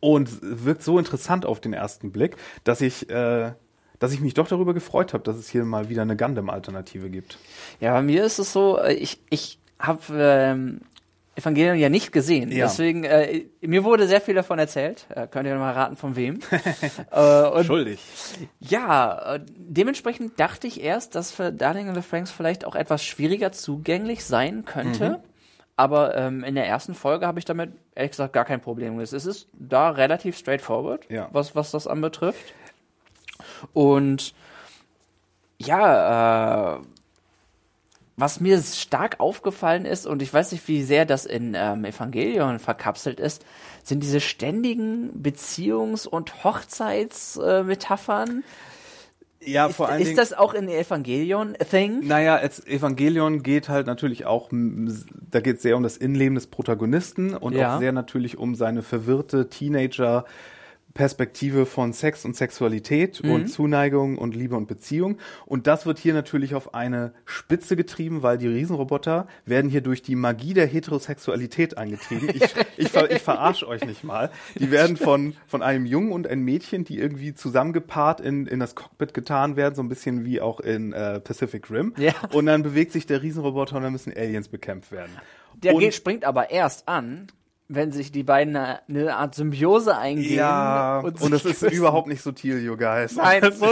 [0.00, 3.52] und wirkt so interessant auf den ersten Blick, dass ich, äh,
[3.98, 7.38] dass ich mich doch darüber gefreut habe, dass es hier mal wieder eine Gundam-Alternative gibt.
[7.80, 10.80] Ja, bei mir ist es so, äh, ich, ich habe ähm,
[11.38, 12.50] Evangelion ja nicht gesehen.
[12.50, 12.66] Ja.
[12.66, 15.06] Deswegen, äh, mir wurde sehr viel davon erzählt.
[15.14, 16.40] Äh, könnt ihr mal raten, von wem?
[17.12, 18.00] äh, und Schuldig.
[18.58, 23.04] ja, äh, dementsprechend dachte ich erst, dass für Darling in the Franks vielleicht auch etwas
[23.04, 25.22] schwieriger zugänglich sein könnte.
[25.76, 28.98] Aber ähm, in der ersten Folge habe ich damit ehrlich gesagt gar kein Problem.
[28.98, 31.28] Es ist da relativ straightforward, Ja.
[31.30, 32.52] was, was das anbetrifft.
[33.72, 34.34] Und
[35.58, 36.80] ja, äh,
[38.18, 42.58] was mir stark aufgefallen ist, und ich weiß nicht, wie sehr das in ähm, Evangelion
[42.58, 43.44] verkapselt ist,
[43.84, 48.40] sind diese ständigen Beziehungs- und Hochzeitsmetaphern.
[48.40, 48.42] Äh.
[49.50, 50.16] Ja, ist, vor allen ist Dingen.
[50.16, 52.00] das auch in Evangelion a thing?
[52.06, 56.48] Naja, als Evangelion geht halt natürlich auch, da geht es sehr um das Innenleben des
[56.48, 57.76] Protagonisten und Ja.
[57.76, 60.24] auch sehr natürlich um seine verwirrte Teenager-
[60.98, 63.30] Perspektive von Sex und Sexualität Mhm.
[63.30, 65.18] und Zuneigung und Liebe und Beziehung.
[65.46, 70.02] Und das wird hier natürlich auf eine Spitze getrieben, weil die Riesenroboter werden hier durch
[70.02, 72.28] die Magie der Heterosexualität angetrieben.
[72.34, 72.42] Ich,
[72.76, 74.32] ich, ver, ich verarsche euch nicht mal.
[74.56, 78.74] Die werden von, von einem Jungen und ein Mädchen, die irgendwie zusammengepaart in, in das
[78.74, 81.94] Cockpit getan werden, so ein bisschen wie auch in äh, Pacific Rim.
[81.96, 82.12] Ja.
[82.32, 85.12] Und dann bewegt sich der Riesenroboter und dann müssen Aliens bekämpft werden.
[85.62, 87.28] Der und, geht, springt aber erst an,
[87.68, 90.36] wenn sich die beiden eine, eine Art Symbiose eingehen.
[90.36, 93.14] ja, und, sich ist überhaupt nicht subtil, you guys.
[93.16, 93.66] Nein, so,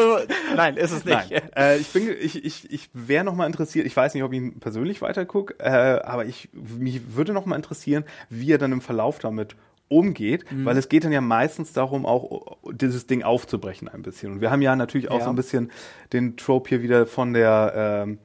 [0.55, 1.31] nein, ist es nicht.
[1.31, 1.43] Nein.
[1.57, 3.87] Äh, ich bin, ich, ich, ich wäre noch mal interessiert.
[3.87, 5.71] Ich weiß nicht, ob ich ihn persönlich weitergucke, äh,
[6.03, 9.57] aber ich mich würde noch mal interessieren, wie er dann im Verlauf damit
[9.89, 10.65] umgeht, Mhm.
[10.65, 14.33] weil es geht dann ja meistens darum, auch dieses Ding aufzubrechen ein bisschen.
[14.33, 15.25] Und wir haben ja natürlich auch Ja.
[15.25, 15.71] so ein bisschen
[16.13, 18.19] den Trope hier wieder von der ähm,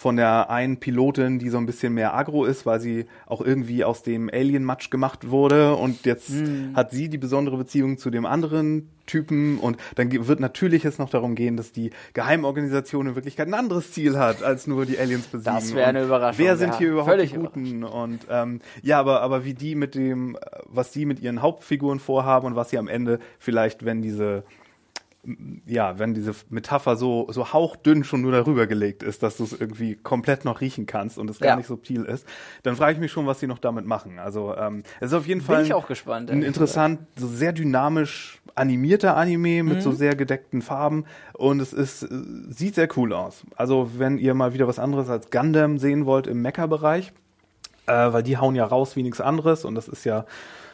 [0.00, 3.84] von der einen Pilotin, die so ein bisschen mehr aggro ist, weil sie auch irgendwie
[3.84, 6.74] aus dem Alien-Matsch gemacht wurde und jetzt Mhm.
[6.74, 11.10] hat sie die besondere Beziehung zu dem anderen Typen und dann wird natürlich jetzt noch
[11.10, 15.26] darum gehen, dass die Geheimorganisation in Wirklichkeit ein anderes Ziel hat, als nur die Aliens
[15.26, 15.54] besiegen.
[15.54, 16.78] Das wäre eine Überraschung, Wer sind ja.
[16.78, 17.84] hier überhaupt die Guten?
[17.84, 21.98] Und ähm, ja, aber, aber wie die mit dem, äh, was die mit ihren Hauptfiguren
[22.00, 24.44] vorhaben und was sie am Ende vielleicht, wenn diese
[25.66, 29.52] ja, wenn diese Metapher so, so hauchdünn schon nur darüber gelegt ist, dass du es
[29.52, 31.56] irgendwie komplett noch riechen kannst und es gar Ja.
[31.56, 32.26] nicht subtil ist,
[32.62, 34.18] dann frage ich mich schon, was sie noch damit machen.
[34.18, 37.52] Also ähm, es ist auf jeden Bin Fall ich auch gespannt, ein interessant, so sehr
[37.52, 39.80] dynamisch animierter Anime mit Mhm.
[39.82, 41.04] so sehr gedeckten Farben
[41.34, 42.08] und es ist, äh,
[42.48, 43.44] sieht sehr cool aus.
[43.56, 47.12] Also wenn ihr mal wieder was anderes als Gundam sehen wollt im Mecha-Bereich,
[47.86, 50.24] äh, weil die hauen ja raus wie nichts anderes und das ist ja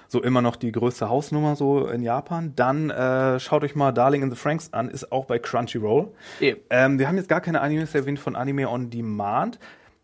[0.09, 2.53] so immer noch die größte Hausnummer so in Japan.
[2.57, 6.09] Dann äh, schaut euch mal Darling in the Franks an, ist auch bei Crunchyroll.
[6.41, 6.61] Eben.
[6.71, 9.59] Ähm, wir haben jetzt gar keine Animes erwähnt von Anime on Demand.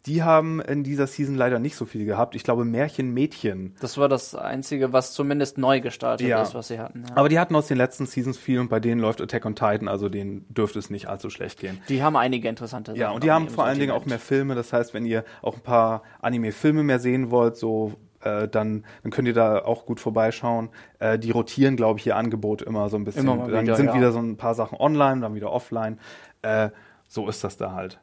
[0.06, 2.34] Die haben in dieser Season leider nicht so viel gehabt.
[2.34, 3.76] Ich glaube Märchen Mädchen.
[3.80, 6.42] Das war das Einzige, was zumindest neu gestartet Ja.
[6.42, 7.04] ist, was sie hatten.
[7.08, 7.16] Ja.
[7.16, 9.86] Aber die hatten aus den letzten Seasons viel und bei denen läuft Attack on Titan,
[9.86, 11.78] also denen dürfte es nicht allzu schlecht gehen.
[11.88, 13.00] die haben einige interessante Sachen.
[13.00, 14.56] Ja, und die haben vor allen Dingen auch mehr Filme.
[14.56, 17.92] Das heißt, wenn ihr auch ein paar Anime-Filme mehr sehen wollt, so
[18.24, 20.70] äh, dann, dann könnt ihr da auch gut vorbeischauen.
[20.98, 23.22] Äh, die rotieren, glaube ich, ihr Angebot immer so ein bisschen.
[23.22, 23.94] Immer mal dann wieder, sind ja.
[23.94, 25.98] wieder so ein paar Sachen online, dann wieder offline.
[26.42, 26.70] Äh,
[27.08, 28.00] so ist das da halt.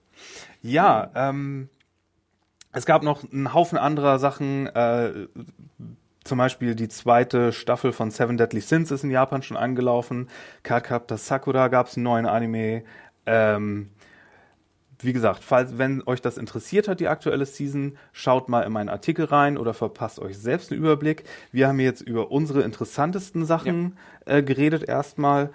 [0.61, 1.69] Ja, ähm,
[2.71, 4.67] es gab noch einen Haufen anderer Sachen.
[4.67, 5.27] Äh,
[6.23, 10.29] zum Beispiel die zweite Staffel von Seven Deadly Sins ist in Japan schon angelaufen.
[10.63, 12.83] Cardcaptor Sakura gab es einen neuen Anime.
[13.25, 13.89] Ähm,
[15.01, 18.89] wie gesagt, falls, wenn euch das interessiert hat, die aktuelle Season, schaut mal in meinen
[18.89, 21.23] Artikel rein oder verpasst euch selbst einen Überblick.
[21.51, 23.95] Wir haben jetzt über unsere interessantesten Sachen
[24.25, 25.51] äh, geredet erstmal.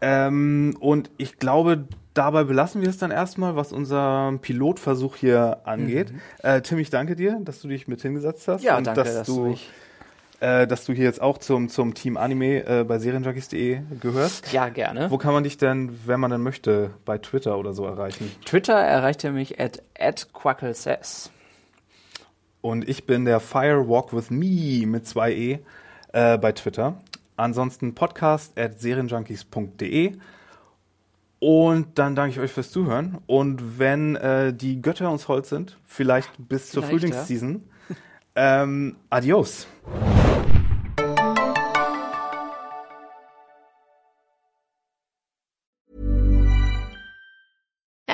[0.00, 6.12] Ähm, und ich glaube, dabei belassen wir es dann erstmal, was unser Pilotversuch hier angeht.
[6.12, 6.20] Mhm.
[6.42, 8.62] Äh, Tim, ich danke dir, dass du dich mit hingesetzt hast.
[8.62, 9.70] Ja, und danke, dass, dass du, du mich-
[10.40, 14.52] äh, dass du hier jetzt auch zum, zum Team Anime äh, bei serienjunkies.de gehörst.
[14.52, 15.10] Ja, gerne.
[15.10, 18.30] Wo kann man dich denn, wenn man denn möchte, bei Twitter oder so erreichen?
[18.44, 21.30] Twitter erreicht ihr mich at, at quacklesays.
[22.60, 25.58] Und ich bin der Firewalk with Me mit zwei E
[26.12, 27.00] äh, bei Twitter.
[27.36, 30.16] Ansonsten podcast at serienjunkies.de.
[31.40, 33.18] Und dann danke ich euch fürs Zuhören.
[33.26, 37.08] Und wenn äh, die Götter uns hold sind, vielleicht bis zur Vielleicht, ja.
[37.10, 37.62] Frühlingsseason.
[38.34, 39.66] Ähm, adios.